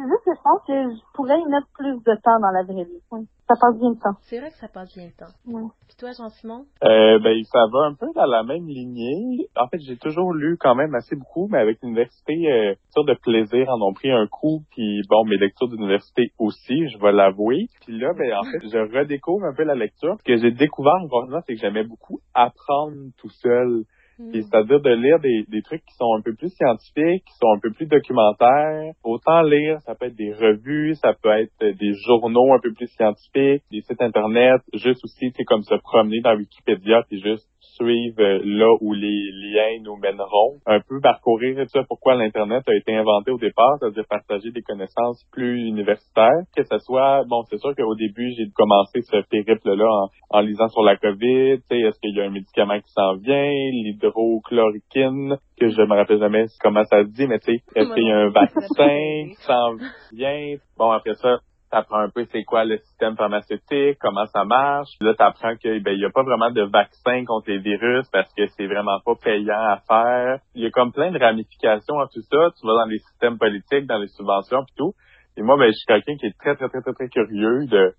C'est 0.00 0.08
juste 0.08 0.24
que 0.24 0.32
je 0.32 0.42
pense 0.42 0.64
que 0.64 0.96
je 0.96 1.12
pourrais 1.12 1.38
y 1.38 1.44
mettre 1.44 1.68
plus 1.76 1.92
de 1.92 2.16
temps 2.24 2.40
dans 2.40 2.50
la 2.50 2.62
vraie 2.62 2.84
vie. 2.84 3.26
Ça 3.46 3.54
passe 3.60 3.78
bien 3.78 3.90
le 3.90 4.00
temps. 4.00 4.16
C'est 4.22 4.38
vrai 4.38 4.48
que 4.48 4.56
ça 4.56 4.68
passe 4.68 4.94
bien 4.96 5.04
le 5.04 5.12
temps. 5.12 5.32
Ouais. 5.44 5.68
Puis 5.88 5.96
toi, 5.98 6.08
Jean-Simon? 6.16 6.64
Euh, 6.84 7.18
ben, 7.18 7.36
ça 7.44 7.66
va 7.70 7.84
un 7.84 7.92
peu 7.92 8.06
dans 8.14 8.24
la 8.24 8.42
même 8.42 8.66
lignée. 8.66 9.48
En 9.56 9.68
fait, 9.68 9.78
j'ai 9.80 9.98
toujours 9.98 10.32
lu 10.32 10.56
quand 10.58 10.74
même 10.74 10.94
assez 10.94 11.16
beaucoup, 11.16 11.48
mais 11.50 11.58
avec 11.58 11.82
l'université, 11.82 12.32
euh, 12.50 12.74
sur 12.92 13.04
de 13.04 13.12
plaisir 13.12 13.68
en 13.68 13.82
ont 13.82 13.92
pris 13.92 14.10
un 14.10 14.26
coup. 14.26 14.62
Puis 14.70 15.02
bon, 15.10 15.26
mes 15.26 15.36
lectures 15.36 15.68
d'université 15.68 16.32
aussi, 16.38 16.88
je 16.88 16.98
vais 16.98 17.12
l'avouer. 17.12 17.66
Puis 17.84 17.98
là, 17.98 18.14
ben, 18.16 18.32
en 18.38 18.44
fait, 18.44 18.60
je 18.62 18.96
redécouvre 18.96 19.44
un 19.44 19.54
peu 19.54 19.64
la 19.64 19.74
lecture. 19.74 20.16
Ce 20.20 20.24
que 20.24 20.38
j'ai 20.38 20.52
découvert 20.52 20.96
fois, 21.10 21.42
c'est 21.46 21.56
que 21.56 21.60
j'aimais 21.60 21.84
beaucoup 21.84 22.20
apprendre 22.32 22.96
tout 23.18 23.28
seul. 23.28 23.84
Puis 24.30 24.42
c'est-à-dire 24.42 24.80
de 24.80 24.90
lire 24.90 25.18
des, 25.20 25.44
des 25.48 25.62
trucs 25.62 25.84
qui 25.84 25.94
sont 25.96 26.14
un 26.16 26.22
peu 26.22 26.34
plus 26.34 26.50
scientifiques, 26.50 27.24
qui 27.24 27.34
sont 27.40 27.52
un 27.56 27.60
peu 27.60 27.70
plus 27.72 27.86
documentaires. 27.86 28.92
Autant 29.02 29.42
lire, 29.42 29.80
ça 29.82 29.94
peut 29.94 30.06
être 30.06 30.16
des 30.16 30.32
revues, 30.32 30.94
ça 30.94 31.14
peut 31.14 31.30
être 31.30 31.58
des 31.60 31.92
journaux 32.06 32.52
un 32.54 32.60
peu 32.60 32.72
plus 32.72 32.88
scientifiques, 32.88 33.62
des 33.70 33.80
sites 33.82 34.02
internet, 34.02 34.60
juste 34.74 35.04
aussi, 35.04 35.32
c'est 35.36 35.44
comme 35.44 35.62
se 35.62 35.74
promener 35.74 36.20
dans 36.20 36.36
Wikipédia 36.36 37.02
puis 37.08 37.20
juste 37.20 37.49
suivre 37.80 38.20
euh, 38.20 38.40
là 38.44 38.76
où 38.80 38.92
les 38.92 39.30
liens 39.32 39.82
nous 39.82 39.96
mèneront. 39.96 40.60
Un 40.66 40.80
peu 40.80 41.00
parcourir 41.00 41.56
tout 41.56 41.68
ça, 41.68 41.82
pourquoi 41.88 42.14
l'Internet 42.14 42.62
a 42.68 42.74
été 42.74 42.94
inventé 42.94 43.30
au 43.30 43.38
départ, 43.38 43.76
c'est-à-dire 43.78 44.04
partager 44.08 44.50
des 44.50 44.62
connaissances 44.62 45.24
plus 45.32 45.66
universitaires. 45.66 46.44
Que 46.56 46.62
ce 46.62 46.78
soit, 46.78 47.24
bon, 47.28 47.42
c'est 47.48 47.58
sûr 47.58 47.74
qu'au 47.74 47.94
début, 47.94 48.32
j'ai 48.36 48.50
commencé 48.54 49.00
ce 49.02 49.22
périple-là 49.28 49.88
en, 49.88 50.38
en 50.38 50.40
lisant 50.40 50.68
sur 50.68 50.82
la 50.82 50.96
COVID, 50.96 51.58
tu 51.58 51.62
sais, 51.68 51.80
est-ce 51.80 51.98
qu'il 52.00 52.16
y 52.16 52.20
a 52.20 52.24
un 52.24 52.30
médicament 52.30 52.78
qui 52.80 52.90
s'en 52.92 53.16
vient, 53.16 53.50
l'hydrochloroquine, 53.50 55.36
que 55.58 55.68
je 55.68 55.82
me 55.82 55.94
rappelle 55.96 56.18
jamais 56.18 56.46
comment 56.60 56.84
ça 56.84 57.02
se 57.02 57.08
dit, 57.08 57.26
mais 57.26 57.38
tu 57.38 57.52
sais, 57.52 57.62
est-ce 57.74 57.92
qu'il 57.94 58.06
y 58.06 58.10
a 58.10 58.18
un 58.18 58.30
vaccin 58.30 58.58
qui 59.28 59.42
s'en 59.46 59.74
vient? 60.12 60.56
Bon, 60.78 60.90
après 60.90 61.14
ça, 61.14 61.38
t'apprends 61.70 62.00
un 62.00 62.10
peu 62.10 62.24
c'est 62.32 62.44
quoi 62.44 62.64
le 62.64 62.78
système 62.78 63.16
pharmaceutique, 63.16 63.98
comment 64.00 64.26
ça 64.26 64.44
marche. 64.44 64.90
Là, 65.00 65.14
t'apprends 65.14 65.56
que 65.56 65.78
ben 65.78 65.96
y 65.96 66.04
a 66.04 66.10
pas 66.10 66.22
vraiment 66.22 66.50
de 66.50 66.62
vaccin 66.62 67.24
contre 67.24 67.50
les 67.50 67.58
virus 67.58 68.08
parce 68.12 68.32
que 68.34 68.46
c'est 68.56 68.66
vraiment 68.66 68.98
pas 69.04 69.14
payant 69.22 69.60
à 69.60 69.78
faire. 69.88 70.38
Il 70.54 70.62
y 70.62 70.66
a 70.66 70.70
comme 70.70 70.92
plein 70.92 71.10
de 71.12 71.18
ramifications 71.18 71.98
à 72.00 72.06
tout 72.12 72.22
ça. 72.22 72.50
Tu 72.58 72.66
vas 72.66 72.84
dans 72.84 72.90
les 72.90 72.98
systèmes 72.98 73.38
politiques, 73.38 73.86
dans 73.86 73.98
les 73.98 74.08
subventions 74.08 74.64
puis 74.64 74.74
tout. 74.76 74.92
Et 75.36 75.42
moi, 75.42 75.56
ben 75.56 75.66
je 75.68 75.76
suis 75.76 75.86
quelqu'un 75.86 76.16
qui 76.16 76.26
est 76.26 76.38
très 76.38 76.56
très 76.56 76.68
très 76.68 76.82
très 76.82 76.92
très 76.92 77.08
curieux 77.08 77.66
de 77.66 77.94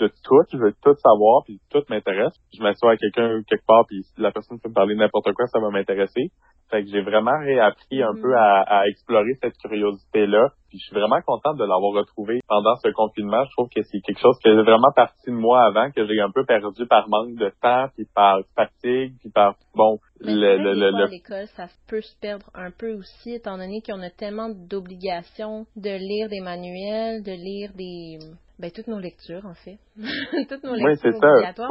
de 0.00 0.08
tout, 0.08 0.42
je 0.52 0.58
veux 0.58 0.72
tout 0.82 0.94
savoir, 0.96 1.44
puis 1.44 1.60
tout 1.70 1.82
m'intéresse. 1.88 2.34
Je 2.52 2.62
m'assois 2.62 2.92
à 2.92 2.96
quelqu'un 2.96 3.42
quelque 3.46 3.64
part, 3.66 3.84
puis 3.86 4.02
si 4.02 4.20
la 4.20 4.32
personne 4.32 4.58
peut 4.60 4.68
me 4.68 4.74
parler 4.74 4.96
n'importe 4.96 5.32
quoi, 5.32 5.46
ça 5.46 5.60
va 5.60 5.70
m'intéresser. 5.70 6.30
Fait 6.74 6.82
que 6.82 6.90
j'ai 6.90 7.02
vraiment 7.02 7.38
réappris 7.38 8.02
un 8.02 8.14
peu 8.20 8.34
à, 8.36 8.62
à 8.62 8.86
explorer 8.88 9.34
cette 9.40 9.56
curiosité-là. 9.58 10.48
Puis 10.68 10.80
je 10.80 10.86
suis 10.86 10.94
vraiment 10.96 11.20
contente 11.24 11.56
de 11.56 11.62
l'avoir 11.62 11.92
retrouvé 11.92 12.40
pendant 12.48 12.74
ce 12.82 12.88
confinement. 12.88 13.44
Je 13.44 13.50
trouve 13.52 13.68
que 13.68 13.80
c'est 13.84 14.00
quelque 14.00 14.18
chose 14.18 14.36
qui 14.42 14.48
est 14.48 14.60
vraiment 14.60 14.90
parti 14.90 15.30
de 15.30 15.36
moi 15.36 15.62
avant, 15.66 15.92
que 15.92 16.04
j'ai 16.04 16.20
un 16.20 16.32
peu 16.32 16.44
perdu 16.44 16.84
par 16.86 17.08
manque 17.08 17.36
de 17.36 17.52
temps, 17.62 17.86
puis 17.94 18.08
par 18.12 18.40
fatigue, 18.56 19.14
puis 19.20 19.30
par 19.30 19.54
bon 19.76 20.00
Mais 20.24 20.34
le 20.34 20.58
le 20.58 20.74
le, 20.74 21.06
l'école, 21.06 21.46
ça 21.54 21.68
peut 21.86 22.00
se 22.00 22.18
perdre 22.20 22.46
un 22.54 22.72
peu 22.72 22.92
aussi, 22.94 23.34
étant 23.34 23.56
donné 23.56 23.80
qu'on 23.80 24.02
a 24.02 24.10
tellement 24.10 24.48
d'obligations 24.48 25.66
de 25.76 25.90
lire 25.96 26.28
des 26.28 26.40
manuels, 26.40 27.22
de 27.22 27.30
lire 27.30 27.70
des... 27.76 28.18
Ben, 28.58 28.72
toutes 28.72 28.88
nos 28.88 28.98
lectures, 28.98 29.46
en 29.46 29.54
fait. 29.54 29.78
toutes 30.48 30.64
nos 30.64 30.74
lectures 30.74 30.90
Oui, 30.90 30.96
c'est 30.96 31.12
ça. 31.12 31.62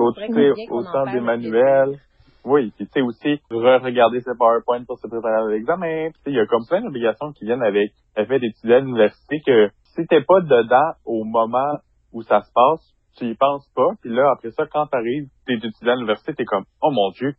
autant 0.69 1.03
perd 1.03 1.11
des 1.11 1.19
manuels. 1.19 1.99
Oui, 2.45 2.71
puis 2.75 2.85
tu 2.87 2.91
sais 2.91 3.01
aussi 3.01 3.41
re-regarder 3.49 4.19
ses 4.19 4.35
PowerPoint 4.37 4.83
pour 4.85 4.99
se 4.99 5.07
préparer 5.07 5.45
à 5.45 5.47
l'examen. 5.47 6.09
Il 6.25 6.33
y 6.33 6.39
a 6.39 6.45
comme 6.45 6.65
plein 6.67 6.81
d'obligations 6.81 7.31
qui 7.31 7.45
viennent 7.45 7.63
avec 7.63 7.91
le 8.17 8.25
fait 8.25 8.39
d'étudier 8.39 8.75
à 8.75 8.79
l'université 8.79 9.41
que 9.45 9.69
si 9.95 10.05
t'es 10.07 10.21
pas 10.21 10.41
dedans 10.41 10.93
au 11.05 11.23
moment 11.23 11.77
où 12.11 12.21
ça 12.23 12.41
se 12.41 12.51
passe, 12.53 12.93
tu 13.17 13.25
y 13.25 13.35
penses 13.35 13.67
pas. 13.75 13.87
Puis 14.01 14.09
là, 14.13 14.29
après 14.33 14.51
ça, 14.51 14.65
quand 14.65 14.87
t'arrives, 14.87 15.27
t'es 15.45 15.53
étudiant 15.53 15.93
à 15.93 15.95
l'université, 15.95 16.33
t'es 16.33 16.45
comme 16.45 16.65
Oh 16.81 16.91
mon 16.91 17.11
Dieu, 17.11 17.33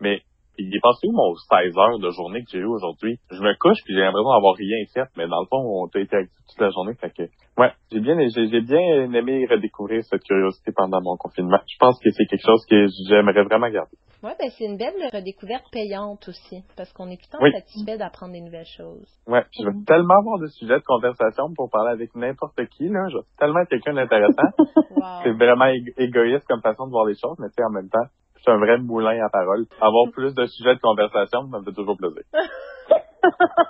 mais 0.00 0.22
il 0.58 0.74
est 0.74 0.80
passé 0.82 1.06
où 1.08 1.12
mon 1.12 1.34
16 1.34 1.76
heures 1.78 1.98
de 1.98 2.10
journée 2.10 2.40
que 2.44 2.50
j'ai 2.50 2.58
eu 2.58 2.64
aujourd'hui? 2.66 3.18
Je 3.30 3.40
me 3.40 3.54
couche 3.58 3.78
puis 3.84 3.94
j'ai 3.94 4.00
l'impression 4.00 4.30
d'avoir 4.32 4.54
rien 4.54 4.84
fait, 4.92 5.08
mais 5.16 5.26
dans 5.28 5.40
le 5.40 5.46
fond, 5.46 5.62
on 5.62 5.88
t'a 5.88 6.00
été 6.00 6.16
actif 6.16 6.36
toute 6.50 6.60
la 6.60 6.70
journée. 6.70 6.94
Fait 7.00 7.10
que 7.10 7.22
ouais, 7.58 7.72
j'ai 7.92 8.00
bien 8.00 8.16
j'ai, 8.34 8.48
j'ai 8.48 8.60
bien 8.60 9.12
aimé 9.12 9.46
redécouvrir 9.50 10.02
cette 10.04 10.22
curiosité 10.24 10.72
pendant 10.74 11.00
mon 11.00 11.16
confinement. 11.16 11.58
Je 11.66 11.76
pense 11.78 11.98
que 12.02 12.10
c'est 12.10 12.26
quelque 12.26 12.44
chose 12.44 12.64
que 12.68 12.86
j'aimerais 13.08 13.44
vraiment 13.44 13.70
garder. 13.70 13.96
Ouais, 14.20 14.34
ben, 14.36 14.50
c'est 14.58 14.64
une 14.64 14.76
belle 14.76 14.98
redécouverte 15.12 15.66
payante 15.70 16.26
aussi, 16.26 16.64
parce 16.76 16.92
qu'on 16.92 17.06
est 17.06 17.16
tout 17.22 17.30
le 17.32 17.38
temps 17.38 17.44
Oui. 17.44 17.52
satisfait 17.52 17.96
d'apprendre 17.98 18.32
des 18.32 18.40
nouvelles 18.40 18.66
choses. 18.76 19.06
Ouais, 19.28 19.44
je 19.56 19.64
vais 19.64 19.84
tellement 19.86 20.18
avoir 20.18 20.40
de 20.40 20.48
sujets 20.48 20.78
de 20.80 20.84
conversation 20.84 21.54
pour 21.54 21.70
parler 21.70 21.92
avec 21.92 22.16
n'importe 22.16 22.58
qui, 22.76 22.88
là. 22.88 23.06
Je 23.12 23.18
vais 23.18 23.22
tellement 23.38 23.60
être 23.60 23.68
quelqu'un 23.70 23.94
d'intéressant. 23.94 24.50
Wow. 24.98 25.20
c'est 25.22 25.30
vraiment 25.32 25.66
ég- 25.66 25.94
égoïste 25.96 26.44
comme 26.48 26.60
façon 26.60 26.86
de 26.86 26.90
voir 26.90 27.04
les 27.06 27.14
choses, 27.14 27.36
mais 27.38 27.46
tu 27.48 27.54
sais, 27.58 27.62
en 27.62 27.70
même 27.70 27.88
temps, 27.88 28.08
je 28.38 28.42
suis 28.42 28.52
un 28.52 28.58
vrai 28.58 28.78
moulin 28.78 29.24
à 29.24 29.28
parole. 29.28 29.66
Avoir 29.80 30.10
plus 30.12 30.34
de 30.34 30.46
sujets 30.46 30.74
de 30.74 30.80
conversation, 30.80 31.50
ça 31.50 31.58
me 31.58 31.64
fait 31.64 31.72
toujours 31.72 31.96
plaisir. 31.96 32.22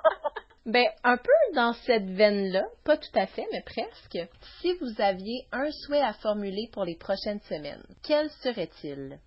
Ben, 0.66 0.84
un 1.02 1.16
peu 1.16 1.54
dans 1.54 1.72
cette 1.86 2.10
veine-là, 2.10 2.66
pas 2.84 2.98
tout 2.98 3.16
à 3.18 3.24
fait, 3.24 3.46
mais 3.50 3.62
presque. 3.64 4.18
Si 4.60 4.74
vous 4.82 5.00
aviez 5.02 5.46
un 5.50 5.70
souhait 5.70 6.02
à 6.02 6.12
formuler 6.12 6.68
pour 6.74 6.84
les 6.84 6.94
prochaines 6.94 7.40
semaines, 7.48 7.82
quel 8.06 8.28
serait-il? 8.44 9.18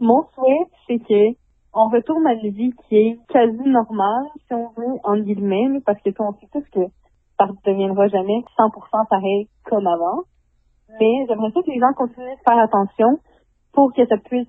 Mon 0.00 0.22
souhait, 0.34 0.64
c'est 0.86 0.98
que 1.00 1.36
on 1.74 1.90
retourne 1.90 2.26
à 2.26 2.32
une 2.32 2.50
vie 2.50 2.72
qui 2.88 2.96
est 2.96 3.18
quasi 3.28 3.68
normale, 3.68 4.24
si 4.46 4.54
on 4.54 4.70
veut, 4.70 4.96
en 5.04 5.18
guillemets, 5.18 5.80
parce 5.84 6.00
que 6.00 6.08
on 6.18 6.32
sait 6.32 6.48
tous 6.50 6.64
que 6.72 6.88
ça 7.36 7.44
ne 7.44 7.52
deviendra 7.70 8.08
jamais 8.08 8.40
100% 8.58 9.08
pareil 9.10 9.48
comme 9.66 9.86
avant. 9.86 10.22
Mais 10.98 11.26
j'aimerais 11.28 11.50
ça 11.52 11.60
que 11.60 11.70
les 11.70 11.78
gens 11.78 11.92
continuent 11.94 12.24
de 12.24 12.48
faire 12.48 12.58
attention 12.58 13.20
pour 13.74 13.92
que 13.92 14.06
ça 14.06 14.16
puisse 14.16 14.48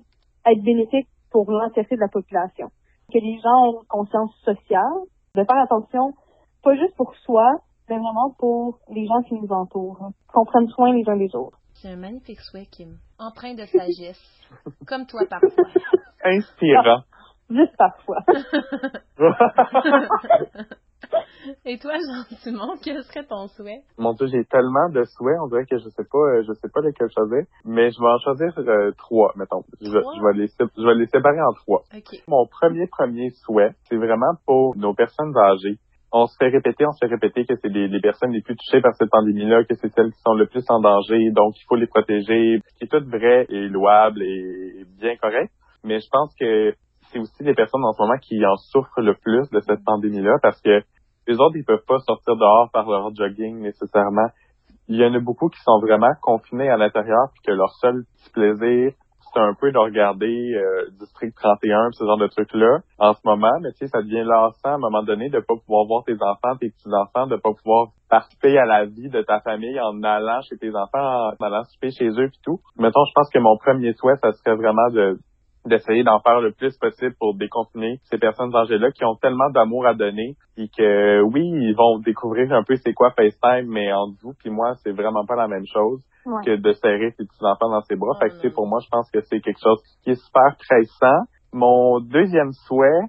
être 0.52 0.62
bénéfique 0.62 1.08
pour 1.30 1.50
l'entièreté 1.50 1.96
de 1.96 2.00
la 2.00 2.08
population. 2.08 2.68
Que 3.12 3.18
les 3.18 3.38
gens 3.40 3.64
aient 3.66 3.80
une 3.80 3.86
conscience 3.88 4.34
sociale, 4.44 5.06
de 5.34 5.44
faire 5.44 5.62
attention, 5.62 6.14
pas 6.62 6.74
juste 6.76 6.96
pour 6.96 7.14
soi, 7.24 7.46
mais 7.88 7.96
vraiment 7.96 8.34
pour 8.38 8.78
les 8.90 9.06
gens 9.06 9.22
qui 9.22 9.34
nous 9.34 9.48
entourent. 9.50 10.10
Qu'on 10.32 10.44
prenne 10.44 10.68
soin 10.68 10.92
les 10.92 11.08
uns 11.08 11.16
des 11.16 11.34
autres. 11.34 11.58
C'est 11.74 11.88
un 11.88 11.96
magnifique 11.96 12.40
souhait, 12.40 12.66
Kim. 12.66 12.98
Empreint 13.18 13.54
de 13.54 13.64
sagesse. 13.64 14.22
comme 14.86 15.06
toi 15.06 15.22
parfois. 15.28 15.64
Inspirant. 16.24 17.02
Juste 17.50 17.76
parfois. 17.76 18.24
Et 21.64 21.78
toi, 21.78 21.92
Jean-Simon, 21.94 22.74
quel 22.84 23.02
serait 23.04 23.24
ton 23.24 23.46
souhait? 23.48 23.80
Mon 23.96 24.12
Dieu, 24.14 24.26
j'ai 24.26 24.44
tellement 24.44 24.88
de 24.90 25.04
souhaits, 25.04 25.36
on 25.42 25.48
dirait 25.48 25.64
que 25.66 25.78
je 25.78 25.88
sais 25.88 26.04
pas, 26.10 26.18
euh, 26.18 26.42
je 26.46 26.52
sais 26.54 26.68
pas 26.72 26.80
lesquels 26.80 27.08
choisir, 27.14 27.44
mais 27.64 27.90
je 27.90 27.98
vais 28.00 28.08
en 28.08 28.18
choisir 28.18 28.52
euh, 28.58 28.90
trois, 28.98 29.32
mettons. 29.36 29.62
Je, 29.80 29.90
vais- 29.90 30.02
je 30.16 30.22
vais 30.22 30.38
les, 30.42 30.48
sé- 30.48 30.64
je 30.76 30.82
vais 30.82 30.94
les 30.94 31.06
séparer 31.06 31.40
en 31.40 31.52
trois. 31.52 31.82
OK. 31.94 32.22
Mon 32.26 32.46
premier 32.46 32.86
premier 32.88 33.30
souhait, 33.30 33.70
c'est 33.88 33.96
vraiment 33.96 34.34
pour 34.46 34.76
nos 34.76 34.94
personnes 34.94 35.36
âgées. 35.36 35.78
On 36.10 36.26
se 36.26 36.34
fait 36.38 36.48
répéter, 36.48 36.86
on 36.86 36.92
se 36.92 36.98
fait 37.06 37.12
répéter 37.12 37.44
que 37.44 37.54
c'est 37.60 37.68
les, 37.68 37.86
les 37.86 38.00
personnes 38.00 38.32
les 38.32 38.40
plus 38.42 38.56
touchées 38.56 38.80
par 38.80 38.94
cette 38.96 39.10
pandémie-là, 39.10 39.64
que 39.64 39.74
c'est 39.74 39.92
celles 39.92 40.10
qui 40.10 40.20
sont 40.26 40.34
le 40.34 40.46
plus 40.46 40.64
en 40.70 40.80
danger, 40.80 41.30
donc 41.32 41.54
il 41.56 41.64
faut 41.68 41.76
les 41.76 41.86
protéger, 41.86 42.60
ce 42.66 42.78
qui 42.78 42.84
est 42.84 42.88
tout 42.88 43.04
vrai 43.10 43.46
et 43.50 43.68
louable 43.68 44.22
et 44.22 44.84
bien 44.98 45.16
correct. 45.16 45.52
Mais 45.84 46.00
je 46.00 46.08
pense 46.10 46.34
que 46.34 46.72
c'est 47.10 47.18
aussi 47.18 47.42
les 47.42 47.54
personnes 47.54 47.84
en 47.84 47.92
ce 47.92 48.02
moment 48.02 48.18
qui 48.20 48.44
en 48.44 48.56
souffrent 48.56 49.00
le 49.00 49.14
plus 49.14 49.48
de 49.50 49.60
cette 49.60 49.84
pandémie-là 49.84 50.36
parce 50.42 50.60
que 50.60 50.82
les 51.26 51.34
autres, 51.34 51.56
ils 51.56 51.64
peuvent 51.64 51.84
pas 51.86 51.98
sortir 52.00 52.36
dehors 52.36 52.70
par 52.72 52.88
leur 52.88 53.14
jogging 53.14 53.60
nécessairement. 53.60 54.28
Il 54.88 54.96
y 54.96 55.04
en 55.04 55.12
a 55.12 55.20
beaucoup 55.20 55.48
qui 55.50 55.60
sont 55.60 55.78
vraiment 55.80 56.12
confinés 56.22 56.70
à 56.70 56.78
l'intérieur 56.78 57.28
puis 57.34 57.42
que 57.46 57.52
leur 57.52 57.70
seul 57.80 58.04
petit 58.16 58.30
plaisir, 58.30 58.92
c'est 59.34 59.40
un 59.40 59.52
peu 59.52 59.70
de 59.70 59.78
regarder 59.78 60.54
euh, 60.54 60.88
District 60.98 61.34
31, 61.36 61.90
ce 61.92 62.04
genre 62.04 62.16
de 62.16 62.28
trucs-là 62.28 62.78
en 62.98 63.12
ce 63.12 63.20
moment, 63.24 63.52
mais 63.60 63.72
tu 63.72 63.78
sais, 63.78 63.88
ça 63.88 64.00
devient 64.00 64.24
lassant 64.24 64.70
à 64.70 64.74
un 64.74 64.78
moment 64.78 65.02
donné 65.02 65.28
de 65.28 65.40
pas 65.40 65.54
pouvoir 65.66 65.84
voir 65.86 66.04
tes 66.04 66.14
enfants, 66.14 66.56
tes 66.58 66.70
petits-enfants, 66.70 67.26
de 67.26 67.36
pas 67.36 67.52
pouvoir 67.52 67.88
participer 68.08 68.56
à 68.58 68.64
la 68.64 68.86
vie 68.86 69.10
de 69.10 69.20
ta 69.20 69.40
famille 69.40 69.78
en 69.80 70.02
allant 70.02 70.40
chez 70.48 70.56
tes 70.56 70.74
enfants, 70.74 71.28
en 71.28 71.44
allant 71.44 71.64
souper 71.64 71.90
chez 71.90 72.08
eux 72.08 72.28
puis 72.28 72.40
tout. 72.42 72.60
Mettons, 72.78 73.04
je 73.04 73.12
pense 73.14 73.28
que 73.28 73.38
mon 73.38 73.58
premier 73.58 73.92
souhait, 73.94 74.16
ça 74.16 74.32
serait 74.32 74.56
vraiment 74.56 74.88
de 74.90 75.18
d'essayer 75.68 76.02
d'en 76.02 76.20
faire 76.20 76.40
le 76.40 76.52
plus 76.52 76.76
possible 76.78 77.14
pour 77.20 77.36
déconfiner 77.36 78.00
ces 78.04 78.18
personnes 78.18 78.54
âgées-là 78.54 78.90
qui 78.92 79.04
ont 79.04 79.14
tellement 79.16 79.50
d'amour 79.50 79.86
à 79.86 79.94
donner 79.94 80.34
et 80.56 80.68
que 80.68 81.22
oui, 81.22 81.42
ils 81.44 81.74
vont 81.76 81.98
découvrir 82.00 82.52
un 82.52 82.64
peu 82.64 82.74
c'est 82.76 82.92
quoi 82.94 83.10
FaceTime, 83.12 83.68
mais 83.68 83.92
entre 83.92 84.14
vous 84.22 84.32
puis 84.38 84.50
moi, 84.50 84.74
c'est 84.82 84.92
vraiment 84.92 85.24
pas 85.24 85.36
la 85.36 85.48
même 85.48 85.66
chose 85.72 86.00
Ouais. 86.26 86.44
que 86.44 86.56
de 86.56 86.72
serrer 86.72 87.10
ses 87.12 87.24
petits-enfants 87.24 87.70
dans 87.70 87.80
ses 87.82 87.96
bras. 87.96 88.12
Fait 88.20 88.28
que, 88.28 88.34
tu 88.34 88.40
sais, 88.40 88.48
non. 88.48 88.54
pour 88.54 88.66
moi, 88.68 88.80
je 88.84 88.88
pense 88.90 89.10
que 89.10 89.20
c'est 89.22 89.40
quelque 89.40 89.60
chose 89.62 89.80
qui 90.04 90.10
est 90.10 90.22
super 90.22 90.56
pressant. 90.58 91.22
Mon 91.54 92.00
deuxième 92.00 92.52
souhait, 92.66 93.00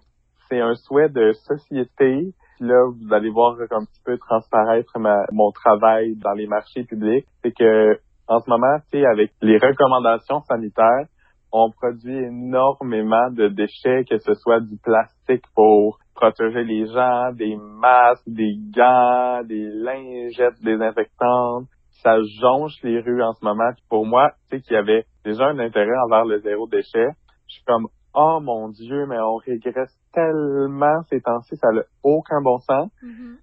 c'est 0.48 0.62
un 0.62 0.74
souhait 0.76 1.10
de 1.10 1.34
société. 1.34 2.32
Là, 2.62 2.82
vous 2.88 3.13
allez 3.13 3.30
voir 3.30 3.56
un 3.72 3.84
petit 3.84 4.02
peu 4.06 4.17
transparaître 4.17 4.98
ma- 5.00 5.26
mon 5.34 5.52
travail 5.52 6.15
dans 6.24 6.32
les 6.32 6.48
marchés 6.48 6.86
publics. 6.86 7.26
C'est 7.43 7.52
que, 7.52 8.00
en 8.30 8.39
ce 8.39 8.50
moment, 8.50 8.78
tu 8.89 9.00
sais, 9.00 9.06
avec 9.06 9.32
les 9.41 9.58
recommandations 9.58 10.39
sanitaires, 10.41 11.08
on 11.51 11.71
produit 11.71 12.17
énormément 12.17 13.31
de 13.31 13.47
déchets, 13.47 14.03
que 14.09 14.17
ce 14.19 14.33
soit 14.35 14.59
du 14.59 14.77
plastique 14.83 15.45
pour 15.55 15.99
protéger 16.15 16.63
les 16.63 16.85
gens, 16.88 17.31
des 17.33 17.55
masques, 17.55 18.27
des 18.27 18.55
gants, 18.75 19.41
des 19.43 19.69
lingettes 19.69 20.62
désinfectantes. 20.62 21.65
Ça 22.03 22.17
jonche 22.41 22.81
les 22.83 22.99
rues 23.01 23.23
en 23.23 23.33
ce 23.33 23.43
moment. 23.43 23.71
Puis 23.73 23.85
pour 23.89 24.05
moi, 24.05 24.31
tu 24.49 24.57
sais 24.57 24.62
qu'il 24.62 24.73
y 24.73 24.77
avait 24.77 25.05
déjà 25.25 25.45
un 25.47 25.59
intérêt 25.59 25.97
envers 26.05 26.25
le 26.25 26.39
zéro 26.39 26.67
déchet. 26.67 27.07
Je 27.47 27.55
suis 27.55 27.63
comme, 27.65 27.88
oh 28.13 28.39
mon 28.41 28.69
Dieu, 28.69 29.05
mais 29.07 29.19
on 29.19 29.35
régresse 29.38 29.95
tellement 30.13 31.01
ces 31.09 31.21
temps-ci, 31.21 31.55
ça 31.57 31.71
n'a 31.71 31.81
aucun 32.03 32.41
bon 32.41 32.57
sens. 32.59 32.89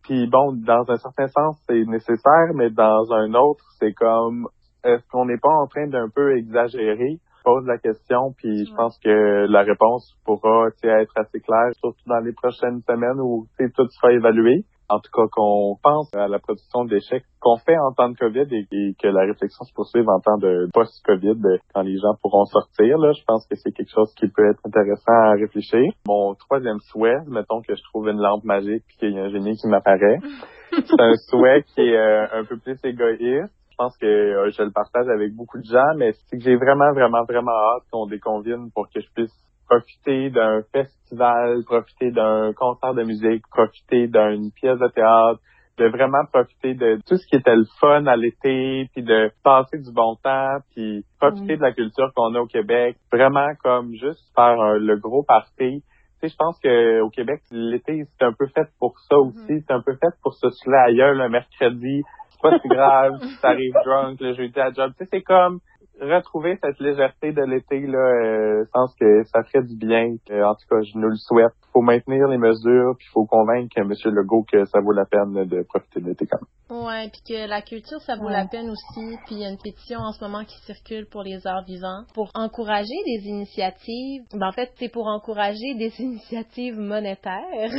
Puis 0.04 0.26
bon, 0.26 0.52
dans 0.52 0.84
un 0.88 0.96
certain 0.96 1.26
sens, 1.28 1.62
c'est 1.66 1.84
nécessaire, 1.84 2.52
mais 2.54 2.70
dans 2.70 3.12
un 3.12 3.34
autre, 3.34 3.64
c'est 3.78 3.92
comme, 3.92 4.48
est-ce 4.84 5.06
qu'on 5.08 5.26
n'est 5.26 5.38
pas 5.38 5.54
en 5.54 5.66
train 5.66 5.86
d'un 5.88 6.08
peu 6.08 6.36
exagérer? 6.36 7.18
Je 7.46 7.52
pose 7.52 7.66
la 7.66 7.78
question, 7.78 8.32
puis 8.36 8.66
je 8.66 8.74
pense 8.74 8.98
que 8.98 9.46
la 9.46 9.62
réponse 9.62 10.16
pourra 10.24 10.66
être 10.82 11.12
assez 11.14 11.38
claire, 11.38 11.70
surtout 11.78 12.02
dans 12.08 12.18
les 12.18 12.32
prochaines 12.32 12.80
semaines 12.82 13.20
où 13.20 13.46
tout 13.56 13.88
sera 13.88 14.12
évalué. 14.12 14.64
En 14.88 14.98
tout 14.98 15.10
cas, 15.14 15.26
qu'on 15.30 15.76
pense 15.80 16.12
à 16.14 16.26
la 16.26 16.40
production 16.40 16.84
de 16.84 16.90
déchets 16.90 17.22
qu'on 17.40 17.56
fait 17.56 17.78
en 17.78 17.92
temps 17.92 18.08
de 18.08 18.16
COVID 18.16 18.46
et, 18.50 18.66
et 18.72 18.94
que 19.00 19.06
la 19.06 19.26
réflexion 19.26 19.64
se 19.64 19.72
poursuive 19.74 20.08
en 20.08 20.18
temps 20.20 20.38
de 20.38 20.68
post-COVID, 20.72 21.60
quand 21.72 21.82
les 21.82 21.98
gens 21.98 22.14
pourront 22.20 22.46
sortir. 22.46 22.98
Là, 22.98 23.12
je 23.12 23.22
pense 23.24 23.46
que 23.46 23.54
c'est 23.54 23.70
quelque 23.70 23.92
chose 23.94 24.12
qui 24.14 24.26
peut 24.28 24.48
être 24.50 24.60
intéressant 24.64 25.12
à 25.12 25.32
réfléchir. 25.32 25.92
Mon 26.08 26.34
troisième 26.34 26.80
souhait, 26.80 27.18
mettons 27.28 27.62
que 27.62 27.76
je 27.76 27.82
trouve 27.90 28.08
une 28.08 28.20
lampe 28.20 28.44
magique 28.44 28.82
puis 28.88 28.96
qu'il 28.98 29.12
y 29.12 29.18
a 29.20 29.24
un 29.24 29.30
génie 29.30 29.56
qui 29.56 29.68
m'apparaît, 29.68 30.18
c'est 30.72 31.00
un 31.00 31.14
souhait 31.30 31.62
qui 31.74 31.80
est 31.80 31.96
euh, 31.96 32.40
un 32.40 32.44
peu 32.44 32.56
plus 32.58 32.78
égoïste. 32.84 33.55
Je 33.78 33.84
pense 33.84 33.98
que 33.98 34.06
euh, 34.06 34.50
je 34.56 34.62
le 34.62 34.70
partage 34.70 35.06
avec 35.08 35.34
beaucoup 35.34 35.58
de 35.58 35.64
gens, 35.64 35.94
mais 35.98 36.12
c'est 36.12 36.38
que 36.38 36.42
j'ai 36.42 36.56
vraiment, 36.56 36.92
vraiment, 36.94 37.24
vraiment 37.24 37.52
hâte 37.52 37.82
qu'on 37.92 38.06
déconvine 38.06 38.70
pour 38.74 38.88
que 38.88 39.00
je 39.02 39.06
puisse 39.14 39.34
profiter 39.68 40.30
d'un 40.30 40.62
festival, 40.72 41.62
profiter 41.66 42.10
d'un 42.10 42.52
concert 42.54 42.94
de 42.94 43.02
musique, 43.02 43.42
profiter 43.50 44.06
d'une 44.06 44.50
pièce 44.52 44.78
de 44.78 44.88
théâtre, 44.88 45.40
de 45.76 45.88
vraiment 45.88 46.24
profiter 46.32 46.72
de 46.72 46.98
tout 47.06 47.18
ce 47.18 47.26
qui 47.26 47.36
était 47.36 47.54
le 47.54 47.66
fun 47.78 48.06
à 48.06 48.16
l'été, 48.16 48.88
puis 48.94 49.02
de 49.02 49.30
passer 49.44 49.76
du 49.78 49.92
bon 49.92 50.14
temps, 50.24 50.56
puis 50.74 51.04
profiter 51.20 51.56
de 51.58 51.62
la 51.62 51.72
culture 51.72 52.10
qu'on 52.16 52.34
a 52.34 52.40
au 52.40 52.46
Québec, 52.46 52.96
vraiment 53.12 53.48
comme 53.62 53.92
juste 53.92 54.24
faire 54.34 54.58
un- 54.58 54.78
le 54.78 54.96
gros 54.96 55.22
party. 55.22 55.82
Tu 55.82 55.82
sais, 56.22 56.28
je 56.32 56.36
pense 56.38 56.58
que 56.60 57.00
au 57.02 57.10
Québec, 57.10 57.42
l'été, 57.50 58.04
c'est 58.18 58.24
un 58.24 58.32
peu 58.32 58.46
fait 58.46 58.66
pour 58.78 58.98
ça 59.00 59.18
aussi. 59.18 59.60
C'est 59.66 59.70
un 59.74 59.82
peu 59.82 59.92
fait 59.96 60.14
pour 60.22 60.32
se 60.32 60.48
saouler 60.48 60.78
ailleurs 60.78 61.12
le 61.12 61.28
mercredi. 61.28 62.02
C'est 62.36 62.50
pas 62.50 62.58
si 62.58 62.68
grave 62.68 63.18
si 63.22 63.36
t'arrives 63.40 63.74
drunk 63.84 64.20
le 64.20 64.34
jeudi 64.34 64.60
à 64.60 64.72
job. 64.72 64.92
Tu 64.98 65.04
sais, 65.04 65.08
c'est 65.12 65.22
comme 65.22 65.60
retrouver 66.00 66.58
cette 66.62 66.78
légèreté 66.80 67.32
de 67.32 67.42
l'été, 67.42 67.80
là, 67.86 67.98
euh, 67.98 68.64
je 68.64 68.70
pense 68.72 68.94
que 69.00 69.24
ça 69.24 69.42
ferait 69.44 69.64
du 69.64 69.76
bien. 69.76 70.14
Euh, 70.30 70.42
en 70.44 70.54
tout 70.54 70.66
cas, 70.68 70.82
je 70.82 70.98
nous 70.98 71.08
le 71.08 71.16
souhaite. 71.16 71.52
faut 71.72 71.82
maintenir 71.82 72.26
les 72.28 72.38
mesures, 72.38 72.94
puis 72.96 73.06
il 73.06 73.12
faut 73.12 73.26
convaincre 73.26 73.76
M. 73.76 73.92
Legault 74.06 74.44
que 74.50 74.64
ça 74.64 74.80
vaut 74.80 74.92
la 74.92 75.04
peine 75.04 75.44
de 75.44 75.62
profiter 75.62 76.00
de 76.00 76.06
l'été 76.06 76.26
quand 76.26 76.38
même. 76.40 76.84
Ouais, 76.86 77.10
puis 77.10 77.20
que 77.28 77.46
la 77.48 77.60
culture, 77.60 78.00
ça 78.00 78.16
vaut 78.16 78.26
Ouais. 78.28 78.32
la 78.32 78.46
peine 78.46 78.70
aussi. 78.70 79.16
Puis 79.26 79.34
il 79.36 79.38
y 79.42 79.44
a 79.44 79.50
une 79.50 79.58
pétition 79.58 79.98
en 80.00 80.12
ce 80.12 80.24
moment 80.24 80.42
qui 80.44 80.56
circule 80.64 81.06
pour 81.06 81.22
les 81.22 81.46
arts 81.46 81.64
vivants 81.64 82.04
pour 82.14 82.30
encourager 82.34 82.96
des 83.04 83.28
initiatives. 83.28 84.22
Ben, 84.32 84.48
en 84.48 84.52
fait, 84.52 84.70
c'est 84.76 84.88
pour 84.90 85.06
encourager 85.06 85.74
des 85.78 85.92
initiatives 86.00 86.78
monétaires. 86.78 87.70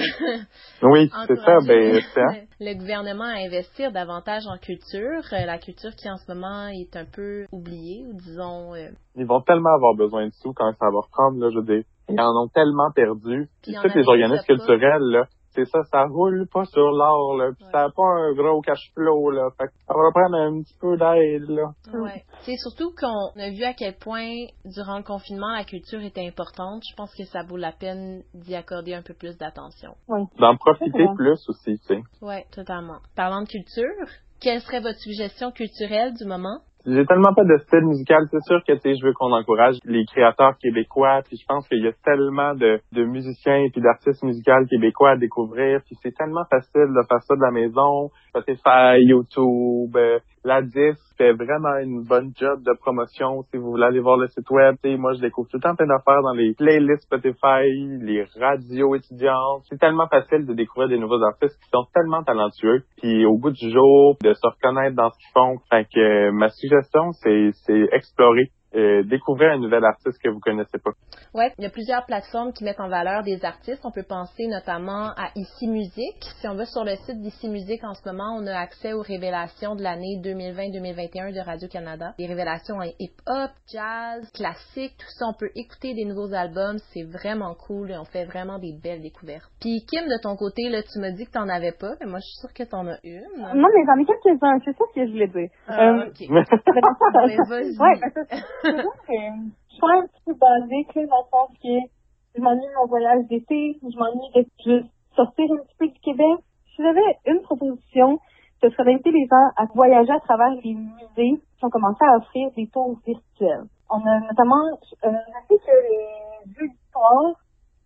Oui, 0.83 1.09
c'est 1.27 1.35
ça. 1.37 1.57
Ben, 1.67 1.99
hein? 2.17 2.33
le 2.59 2.73
gouvernement 2.77 3.25
à 3.25 3.39
investir 3.45 3.91
davantage 3.91 4.43
en 4.47 4.57
culture. 4.57 5.23
Euh, 5.33 5.45
La 5.45 5.57
culture 5.57 5.95
qui 5.95 6.07
en 6.09 6.17
ce 6.17 6.31
moment 6.31 6.67
est 6.67 6.95
un 6.95 7.05
peu 7.05 7.45
oubliée, 7.51 8.03
ou 8.07 8.13
disons. 8.13 8.73
euh, 8.75 8.89
Ils 9.15 9.25
vont 9.25 9.41
tellement 9.41 9.73
avoir 9.75 9.95
besoin 9.95 10.25
de 10.27 10.31
sous 10.33 10.53
quand 10.53 10.71
ça 10.79 10.85
va 10.89 10.99
reprendre, 11.01 11.39
là, 11.39 11.49
je 11.51 11.59
veux 11.59 11.65
dire. 11.65 11.83
Ils 12.09 12.19
en 12.21 12.43
ont 12.43 12.47
tellement 12.47 12.89
perdu. 12.95 13.49
Puis 13.61 13.73
Tous 13.81 13.93
les 13.97 14.07
organismes 14.07 14.45
culturels, 14.45 15.01
là, 15.11 15.25
c'est 15.51 15.65
ça, 15.65 15.81
ça 15.91 16.05
roule 16.05 16.47
pas 16.53 16.65
sur 16.65 16.91
l'or, 16.91 17.35
là, 17.35 17.49
puis 17.55 17.65
Ouais. 17.65 17.71
ça 17.71 17.79
n'a 17.79 17.89
pas 17.89 18.03
un 18.03 18.33
gros 18.33 18.61
cash 18.61 18.91
flow, 18.93 19.31
là. 19.31 19.49
Fait 19.57 19.65
que 19.65 19.73
ça 19.87 19.93
va 19.93 20.11
prendre 20.13 20.37
un 20.37 20.61
petit 20.61 20.75
peu 20.79 20.95
d'aide, 20.97 21.49
là. 21.49 21.71
Ouais. 21.99 22.23
C'est 22.41 22.55
surtout 22.57 22.91
qu'on 22.97 23.39
a 23.41 23.49
vu 23.49 23.63
à 23.63 23.73
quel 23.73 23.95
point, 23.97 24.29
durant 24.65 24.97
le 24.97 25.03
confinement, 25.03 25.51
la 25.51 25.63
culture 25.63 26.01
était 26.01 26.25
importante. 26.27 26.83
Je 26.89 26.95
pense 26.95 27.13
que 27.15 27.25
ça 27.25 27.41
vaut 27.43 27.57
la 27.57 27.71
peine 27.71 28.21
d'y 28.35 28.53
accorder 28.55 28.93
un 28.93 29.01
peu 29.01 29.15
plus 29.15 29.35
d'attention. 29.37 29.93
Oui. 30.07 30.21
D'en 30.39 30.55
profiter 30.57 31.05
plus 31.15 31.39
aussi, 31.49 31.79
tu 31.79 31.95
sais. 31.95 32.01
Ouais, 32.21 32.45
totalement. 32.51 32.99
Parlant 33.15 33.41
de 33.41 33.47
culture, 33.47 34.05
quelle 34.39 34.61
serait 34.61 34.79
votre 34.81 34.99
suggestion 34.99 35.51
culturelle 35.51 36.13
du 36.13 36.25
moment? 36.25 36.59
J'ai 36.89 37.05
tellement 37.05 37.33
pas 37.33 37.43
de 37.43 37.57
style 37.57 37.85
musical, 37.85 38.27
c'est 38.31 38.43
sûr 38.43 38.63
que 38.65 38.71
tu 38.71 38.79
sais, 38.79 38.95
je 38.95 39.05
veux 39.05 39.11
qu'on 39.11 39.33
encourage 39.33 39.75
les 39.83 40.05
créateurs 40.05 40.57
québécois, 40.57 41.19
puis 41.27 41.35
je 41.35 41.45
pense 41.45 41.67
qu'il 41.67 41.83
y 41.83 41.87
a 41.87 41.91
tellement 42.05 42.55
de, 42.55 42.79
de 42.93 43.03
musiciens 43.03 43.57
et 43.57 43.81
d'artistes 43.81 44.23
musicaux 44.23 44.65
québécois 44.69 45.11
à 45.11 45.17
découvrir, 45.17 45.81
puis 45.85 45.97
c'est 46.01 46.15
tellement 46.15 46.45
facile 46.49 46.87
de 46.87 47.01
faire 47.09 47.21
ça 47.23 47.35
de 47.35 47.41
la 47.41 47.51
maison, 47.51 48.09
Spotify, 48.29 49.03
YouTube, 49.03 49.97
euh, 49.97 50.19
la 50.47 50.61
disque 50.61 51.03
fait 51.17 51.33
vraiment 51.33 51.75
une 51.77 52.03
bonne 52.03 52.31
job 52.39 52.63
de 52.63 52.71
promotion. 52.79 53.43
Si 53.51 53.57
vous 53.57 53.71
voulez 53.71 53.83
aller 53.83 53.99
voir 53.99 54.15
le 54.15 54.27
site 54.27 54.49
web, 54.49 54.77
moi 54.97 55.11
je 55.13 55.19
découvre 55.19 55.49
tout 55.49 55.57
le 55.57 55.61
temps 55.61 55.75
plein 55.75 55.87
d'affaires 55.87 56.21
dans 56.23 56.31
les 56.31 56.53
playlists 56.53 57.03
Spotify, 57.03 57.67
les 58.01 58.25
radios 58.39 58.95
étudiantes, 58.95 59.63
c'est 59.69 59.77
tellement 59.77 60.07
facile 60.07 60.45
de 60.45 60.53
découvrir 60.53 60.87
des 60.87 60.97
nouveaux 60.97 61.21
artistes 61.21 61.59
qui 61.61 61.69
sont 61.69 61.85
tellement 61.93 62.23
talentueux, 62.23 62.83
puis 62.97 63.25
au 63.25 63.37
bout 63.37 63.51
du 63.51 63.69
jour, 63.71 64.15
de 64.23 64.33
se 64.33 64.47
reconnaître 64.47 64.95
dans 64.95 65.09
ce 65.09 65.17
qu'ils 65.17 65.33
font, 65.33 65.57
fait 65.69 65.85
que 65.93 66.31
ma 66.31 66.47
suggestion 66.47 67.11
c'est 67.11 67.51
explorer 67.91 68.51
euh, 68.77 69.03
découvrir 69.03 69.51
un 69.51 69.57
nouvel 69.57 69.83
artiste 69.83 70.21
que 70.21 70.29
vous 70.29 70.39
connaissez 70.39 70.77
pas. 70.77 70.91
Ouais, 71.33 71.51
il 71.57 71.63
y 71.63 71.67
a 71.67 71.69
plusieurs 71.69 72.05
plateformes 72.05 72.53
qui 72.53 72.63
mettent 72.63 72.79
en 72.79 72.89
valeur 72.89 73.23
des 73.23 73.43
artistes. 73.43 73.81
On 73.83 73.91
peut 73.91 74.05
penser 74.07 74.47
notamment 74.47 75.09
à 75.17 75.29
Ici 75.35 75.67
Musique. 75.67 76.23
Si 76.39 76.47
on 76.47 76.55
va 76.55 76.65
sur 76.65 76.83
le 76.83 76.95
site 76.95 77.19
d'Ici 77.19 77.49
Musique 77.49 77.83
en 77.83 77.93
ce 77.93 78.07
moment, 78.07 78.37
on 78.37 78.45
a 78.45 78.55
accès 78.55 78.93
aux 78.93 79.01
révélations 79.01 79.75
de 79.75 79.81
l'année 79.81 80.21
2020-2021 80.23 81.33
de 81.33 81.39
Radio-Canada. 81.39 82.13
Des 82.19 82.27
révélations 82.27 82.75
en 82.75 82.83
hip-hop, 82.99 83.49
jazz, 83.71 84.31
classique, 84.33 84.93
tout 84.97 85.11
ça. 85.17 85.25
On 85.27 85.33
peut 85.33 85.49
écouter 85.55 85.95
des 85.95 86.05
nouveaux 86.05 86.33
albums. 86.33 86.77
C'est 86.93 87.03
vraiment 87.03 87.55
cool 87.55 87.91
et 87.91 87.97
on 87.97 88.05
fait 88.05 88.25
vraiment 88.25 88.59
des 88.59 88.73
belles 88.73 89.01
découvertes. 89.01 89.49
Puis 89.59 89.85
Kim, 89.89 90.05
de 90.07 90.21
ton 90.21 90.35
côté, 90.35 90.69
là, 90.69 90.83
tu 90.83 90.99
m'as 90.99 91.11
dit 91.11 91.25
que 91.25 91.31
t'en 91.31 91.49
avais 91.49 91.71
pas, 91.71 91.95
mais 91.99 92.05
moi 92.05 92.19
je 92.19 92.25
suis 92.25 92.39
sûre 92.39 92.53
que 92.53 92.63
t'en 92.69 92.85
as 92.87 92.99
une. 93.03 93.25
Non, 93.37 93.67
mais 93.73 93.83
j'en 93.85 93.97
ai 93.97 94.05
quelques-uns, 94.05 94.59
c'est 94.63 94.77
ça 94.77 94.85
ce 94.89 94.99
que 94.99 95.07
je 95.07 95.11
voulais 95.11 95.27
dire. 95.27 95.49
Ah, 95.67 95.87
Euh. 95.87 96.05
Ouais, 97.79 97.99
ben, 97.99 98.66
je 98.67 99.75
suis 99.75 99.81
un 99.83 100.07
petit 100.07 100.21
peu 100.25 100.33
basique, 100.33 100.95
là, 100.95 101.05
dans 101.07 101.23
le 101.23 101.29
sens 101.31 101.49
que 101.61 101.97
je 102.35 102.41
m'ennuie 102.41 102.65
mon 102.77 102.87
voyage 102.87 103.25
d'été, 103.27 103.79
je 103.81 103.97
m'ennuie 103.97 104.31
de 104.35 104.45
juste 104.63 104.91
sortir 105.15 105.45
un 105.51 105.63
petit 105.63 105.75
peu 105.79 105.87
du 105.87 105.99
Québec. 105.99 106.39
Si 106.75 106.83
j'avais 106.83 107.17
une 107.25 107.41
proposition, 107.41 108.19
ce 108.61 108.69
serait 108.69 108.85
d'inviter 108.85 109.11
les 109.11 109.25
gens 109.25 109.49
à 109.55 109.65
voyager 109.73 110.11
à 110.11 110.19
travers 110.19 110.51
les 110.63 110.73
musées 110.73 111.41
qui 111.57 111.65
ont 111.65 111.69
commencé 111.69 112.03
à 112.03 112.17
offrir 112.17 112.49
des 112.55 112.67
tours 112.67 112.97
virtuels. 113.05 113.65
On 113.89 114.05
a 114.05 114.19
notamment, 114.19 114.65
euh, 115.05 115.11
que 115.49 115.53
les 115.53 116.53
jeux 116.53 116.67
d'histoire 116.67 117.33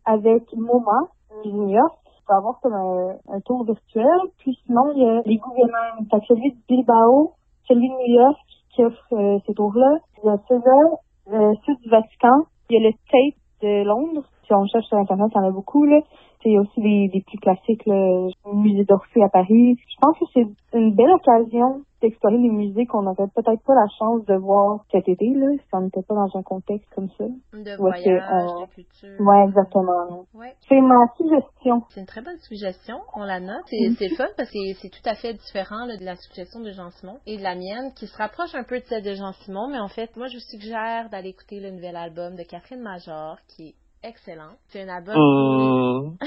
avec 0.06 0.44
MoMA, 0.54 1.08
New 1.46 1.70
York, 1.70 1.98
va 2.28 2.38
avoir 2.38 2.60
comme 2.62 2.74
un, 2.74 3.40
tour 3.42 3.66
virtuel. 3.66 4.20
Puis 4.40 4.58
sinon, 4.66 4.92
il 4.96 5.04
y 5.04 5.10
a 5.10 5.22
les 5.26 5.38
gouvernements. 5.38 6.06
Fait 6.10 6.26
celui 6.28 6.52
de 6.52 6.58
Bilbao, 6.68 7.34
celui 7.68 7.90
de 7.90 7.94
New 7.94 8.22
York 8.22 8.38
qui 8.74 8.84
offre 8.84 9.14
euh, 9.14 9.40
ces 9.46 9.54
tours-là. 9.54 9.98
Il 10.24 10.28
y 10.28 10.30
a 10.30 10.38
celui-là, 10.48 10.98
euh, 11.34 11.54
celui 11.66 11.78
du 11.80 11.90
Vatican. 11.90 12.46
Il 12.70 12.82
y 12.82 12.86
a 12.86 12.90
le 12.90 12.94
Tate 12.94 13.40
de 13.62 13.84
Londres. 13.84 14.26
Si 14.52 14.56
on 14.56 14.66
cherche 14.68 14.88
sur 14.88 14.98
Internet, 14.98 15.32
il 15.34 15.38
y 15.38 15.40
en 15.40 15.48
a 15.48 15.52
beaucoup, 15.52 15.86
là. 15.86 16.02
Il 16.44 16.54
y 16.54 16.58
a 16.58 16.62
aussi 16.62 16.82
des, 16.82 17.08
des 17.08 17.22
plus 17.22 17.38
classiques, 17.38 17.86
le 17.86 18.32
musée 18.52 18.84
d'Orsay 18.84 19.22
à 19.24 19.30
Paris. 19.30 19.78
Je 19.88 19.96
pense 20.02 20.18
que 20.20 20.26
c'est 20.34 20.78
une 20.78 20.94
belle 20.94 21.12
occasion 21.12 21.84
d'explorer 22.02 22.38
les 22.38 22.50
musées 22.50 22.86
qu'on 22.88 23.04
n'aurait 23.04 23.30
peut-être 23.34 23.64
pas 23.64 23.76
la 23.76 23.88
chance 23.98 24.26
de 24.26 24.34
voir 24.34 24.84
cet 24.92 25.08
été, 25.08 25.30
là, 25.36 25.48
si 25.56 25.70
on 25.72 25.82
n'était 25.82 26.02
pas 26.02 26.16
dans 26.16 26.36
un 26.38 26.42
contexte 26.42 26.90
comme 26.96 27.10
ça. 27.10 27.26
De 27.54 27.78
voyage, 27.78 28.04
de 28.04 28.74
culture. 28.74 29.22
Ouais, 29.22 29.44
exactement. 29.48 30.26
Ouais. 30.34 30.54
C'est 30.68 30.82
ma 30.82 31.06
suggestion. 31.16 31.84
C'est 31.90 32.02
une 32.02 32.08
très 32.08 32.24
bonne 32.24 32.40
suggestion, 32.40 32.96
on 33.16 33.24
la 33.24 33.40
note. 33.40 33.64
C'est 33.68 33.92
c'est 34.00 34.16
fun 34.16 34.28
parce 34.36 34.50
que 34.50 34.58
c'est 34.82 34.90
tout 34.90 35.06
à 35.08 35.14
fait 35.14 35.36
différent 35.36 35.86
là, 35.86 35.96
de 35.96 36.04
la 36.04 36.16
suggestion 36.16 36.60
de 36.60 36.72
Jean 36.72 36.90
Simon 36.90 37.20
et 37.28 37.38
de 37.38 37.44
la 37.44 37.56
mienne, 37.56 37.94
qui 37.96 38.08
se 38.08 38.18
rapproche 38.18 38.56
un 38.56 38.64
peu 38.64 38.80
de 38.80 38.86
celle 38.86 39.04
de 39.04 39.14
Jean 39.14 39.32
Simon, 39.46 39.68
mais 39.70 39.80
en 39.80 39.90
fait, 39.90 40.18
moi, 40.18 40.28
je 40.28 40.38
vous 40.38 40.44
suggère 40.50 41.10
d'aller 41.12 41.30
écouter 41.30 41.60
le 41.60 41.70
nouvel 41.70 41.96
album 41.96 42.36
de 42.36 42.44
Catherine 42.44 42.82
Major, 42.82 43.38
qui 43.48 43.70
est 43.70 43.76
excellent. 44.04 44.56
C'est 44.68 44.82
un 44.82 44.90
album. 44.90 45.16
Mmh. 45.16 46.18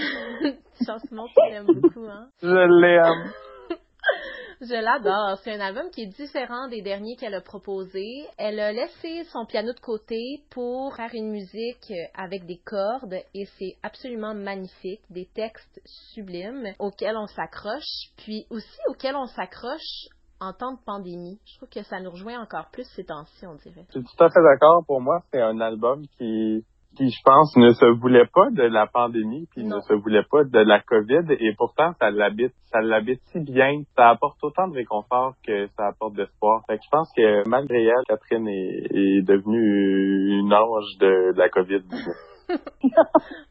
Simon, 1.08 1.26
tu 1.28 1.50
l'aimes 1.50 1.66
beaucoup, 1.66 2.06
hein? 2.06 2.28
Je 2.42 2.48
l'aime. 2.48 3.32
Je 4.60 4.74
l'adore. 4.74 5.38
C'est 5.42 5.52
un 5.52 5.60
album 5.60 5.90
qui 5.90 6.02
est 6.02 6.16
différent 6.16 6.68
des 6.68 6.80
derniers 6.80 7.16
qu'elle 7.16 7.34
a 7.34 7.40
proposés. 7.40 8.24
Elle 8.38 8.60
a 8.60 8.72
laissé 8.72 9.24
son 9.24 9.44
piano 9.46 9.72
de 9.72 9.80
côté 9.80 10.42
pour 10.50 10.94
faire 10.94 11.10
une 11.12 11.30
musique 11.30 11.92
avec 12.14 12.46
des 12.46 12.60
cordes 12.64 13.16
et 13.34 13.44
c'est 13.58 13.76
absolument 13.82 14.34
magnifique. 14.34 15.02
Des 15.10 15.28
textes 15.34 15.80
sublimes 16.12 16.72
auxquels 16.78 17.16
on 17.16 17.26
s'accroche, 17.26 18.10
puis 18.16 18.46
aussi 18.50 18.78
auxquels 18.88 19.16
on 19.16 19.26
s'accroche 19.26 20.08
en 20.40 20.52
temps 20.52 20.72
de 20.72 20.80
pandémie. 20.84 21.40
Je 21.46 21.56
trouve 21.56 21.68
que 21.68 21.82
ça 21.82 22.00
nous 22.00 22.10
rejoint 22.10 22.40
encore 22.40 22.68
plus 22.72 22.86
ces 22.94 23.04
temps-ci, 23.04 23.46
on 23.46 23.54
dirait. 23.56 23.84
Je 23.88 23.98
suis 23.98 24.04
tout 24.04 24.24
à 24.24 24.28
fait 24.30 24.42
d'accord. 24.42 24.84
Pour 24.86 25.00
moi, 25.00 25.22
c'est 25.32 25.40
un 25.40 25.60
album 25.60 26.06
qui 26.18 26.64
qui, 26.96 27.10
je 27.10 27.20
pense, 27.24 27.56
ne 27.56 27.72
se 27.72 27.86
voulait 28.00 28.26
pas 28.32 28.50
de 28.50 28.62
la 28.62 28.86
pandémie, 28.86 29.46
puis 29.50 29.64
ne 29.64 29.80
se 29.80 29.94
voulait 29.94 30.24
pas 30.30 30.44
de 30.44 30.58
la 30.58 30.80
COVID, 30.80 31.32
et 31.38 31.54
pourtant, 31.56 31.92
ça 32.00 32.10
l'habite, 32.10 32.52
ça 32.66 32.80
l'habite 32.80 33.20
si 33.32 33.40
bien. 33.40 33.82
Ça 33.96 34.10
apporte 34.10 34.42
autant 34.42 34.68
de 34.68 34.74
réconfort 34.74 35.34
que 35.46 35.66
ça 35.76 35.88
apporte 35.88 36.14
d'espoir. 36.14 36.62
Fait 36.66 36.78
que 36.78 36.84
je 36.84 36.90
pense 36.90 37.10
que 37.16 37.48
malgré 37.48 37.84
elle, 37.84 38.04
Catherine 38.06 38.48
est, 38.48 38.86
est 38.90 39.22
devenue 39.22 40.38
une 40.40 40.52
ange 40.52 40.96
de, 41.00 41.36
la 41.36 41.48
COVID. 41.48 41.82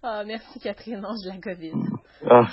oh, 0.03 0.21
merci 0.25 0.59
Catherine, 0.59 1.05
ange 1.05 1.23
de 1.25 1.29
la 1.29 1.41
COVID. 1.41 1.73
Ah, 2.29 2.47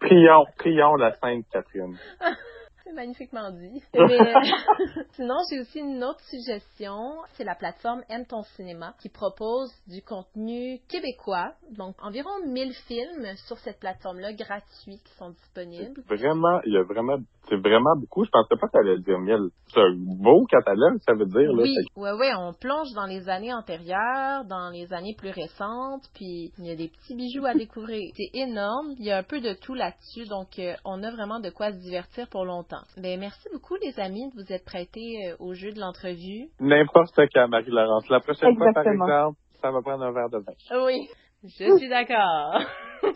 prions, 0.00 0.44
prions 0.58 0.94
la 0.96 1.12
Sainte 1.12 1.46
Catherine. 1.52 1.96
C'est 2.86 2.92
magnifiquement 2.92 3.50
dit. 3.50 3.82
Euh, 3.96 5.08
sinon, 5.12 5.34
j'ai 5.50 5.60
aussi 5.60 5.80
une 5.80 6.04
autre 6.04 6.20
suggestion. 6.20 7.16
C'est 7.32 7.44
la 7.44 7.54
plateforme 7.56 8.02
Aime 8.08 8.24
ton 8.24 8.42
cinéma 8.42 8.94
qui 9.00 9.08
propose 9.08 9.72
du 9.88 10.00
contenu 10.02 10.78
québécois. 10.88 11.52
Donc, 11.76 11.96
environ 12.02 12.30
1000 12.46 12.72
films 12.86 13.26
sur 13.48 13.58
cette 13.58 13.80
plateforme-là 13.80 14.32
gratuits 14.34 15.00
qui 15.04 15.12
sont 15.18 15.30
disponibles. 15.30 16.02
Vraiment, 16.08 16.60
il 16.64 16.74
y 16.74 16.76
a 16.76 16.82
vraiment 16.84 17.18
c'est 17.48 17.56
vraiment 17.56 17.94
beaucoup. 17.96 18.24
Je 18.24 18.30
pensais 18.30 18.56
pas 18.60 18.66
que 18.66 18.72
ça 18.72 18.78
allait 18.80 18.98
dire 18.98 19.18
1000. 19.18 19.36
C'est 19.68 19.80
un 19.80 19.94
beau 19.96 20.44
catalogue, 20.46 20.98
ça 21.06 21.14
veut 21.14 21.26
dire. 21.26 21.52
Là. 21.52 21.62
Oui, 21.62 21.74
oui, 21.96 22.10
oui. 22.18 22.26
On 22.36 22.52
plonge 22.52 22.92
dans 22.94 23.06
les 23.06 23.28
années 23.28 23.54
antérieures, 23.54 24.44
dans 24.46 24.70
les 24.70 24.92
années 24.92 25.14
plus 25.16 25.30
récentes, 25.30 26.02
puis 26.14 26.52
il 26.58 26.66
y 26.66 26.70
a 26.70 26.76
des 26.76 26.88
petits 26.88 27.14
bijoux 27.14 27.46
à 27.46 27.54
découvrir. 27.54 28.10
C'est 28.16 28.30
énorme. 28.34 28.94
Il 28.98 29.04
y 29.04 29.12
a 29.12 29.18
un 29.18 29.22
peu 29.22 29.40
de 29.40 29.54
tout 29.54 29.74
là-dessus, 29.74 30.26
donc 30.28 30.58
euh, 30.58 30.74
on 30.84 31.02
a 31.02 31.10
vraiment 31.10 31.40
de 31.40 31.50
quoi 31.50 31.72
se 31.72 31.78
divertir 31.78 32.28
pour 32.28 32.44
longtemps. 32.44 32.75
Ben, 32.96 33.18
merci 33.18 33.48
beaucoup, 33.52 33.76
les 33.76 33.98
amis, 34.00 34.30
de 34.30 34.34
vous 34.42 34.52
être 34.52 34.64
prêtés 34.64 35.28
euh, 35.28 35.36
au 35.38 35.54
jeu 35.54 35.72
de 35.72 35.80
l'entrevue. 35.80 36.48
N'importe 36.60 37.20
quand, 37.34 37.48
Marie-Laurence. 37.48 38.08
La 38.08 38.20
prochaine 38.20 38.56
fois, 38.56 38.72
par 38.72 38.86
exemple, 38.86 39.38
ça 39.60 39.70
va 39.70 39.80
prendre 39.82 40.04
un 40.04 40.12
verre 40.12 40.30
de 40.30 40.38
vin. 40.38 40.84
Oui, 40.84 41.08
je 41.44 41.76
suis 41.76 41.88
d'accord. 41.88 42.60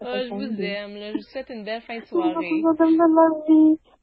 Oh, 0.00 0.06
je 0.06 0.34
vous 0.34 0.60
aime. 0.60 0.96
Là. 0.96 1.12
Je 1.12 1.16
vous 1.16 1.22
souhaite 1.22 1.48
une 1.48 1.64
belle 1.64 1.80
fin 1.82 1.98
de 1.98 2.04
soirée. 2.04 2.62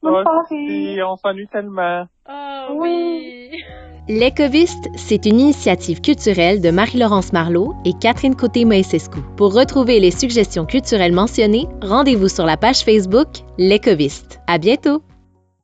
Bonne 0.02 0.24
soirée. 0.24 1.02
on 1.04 1.16
s'ennuie 1.16 1.46
tellement. 1.48 2.06
Oh 2.28 2.68
oui. 2.80 3.52
L'Écoviste, 4.08 4.88
c'est 4.96 5.26
une 5.26 5.38
initiative 5.38 6.00
culturelle 6.00 6.60
de 6.60 6.70
Marie-Laurence 6.70 7.32
Marlot 7.32 7.74
et 7.84 7.92
Catherine 7.92 8.34
Côté-Moïsescu. 8.34 9.20
Pour 9.36 9.54
retrouver 9.54 10.00
les 10.00 10.10
suggestions 10.10 10.66
culturelles 10.66 11.12
mentionnées, 11.12 11.68
rendez-vous 11.80 12.28
sur 12.28 12.44
la 12.44 12.56
page 12.56 12.80
Facebook 12.80 13.28
L'Écoviste. 13.58 14.40
À 14.48 14.58
bientôt! 14.58 15.02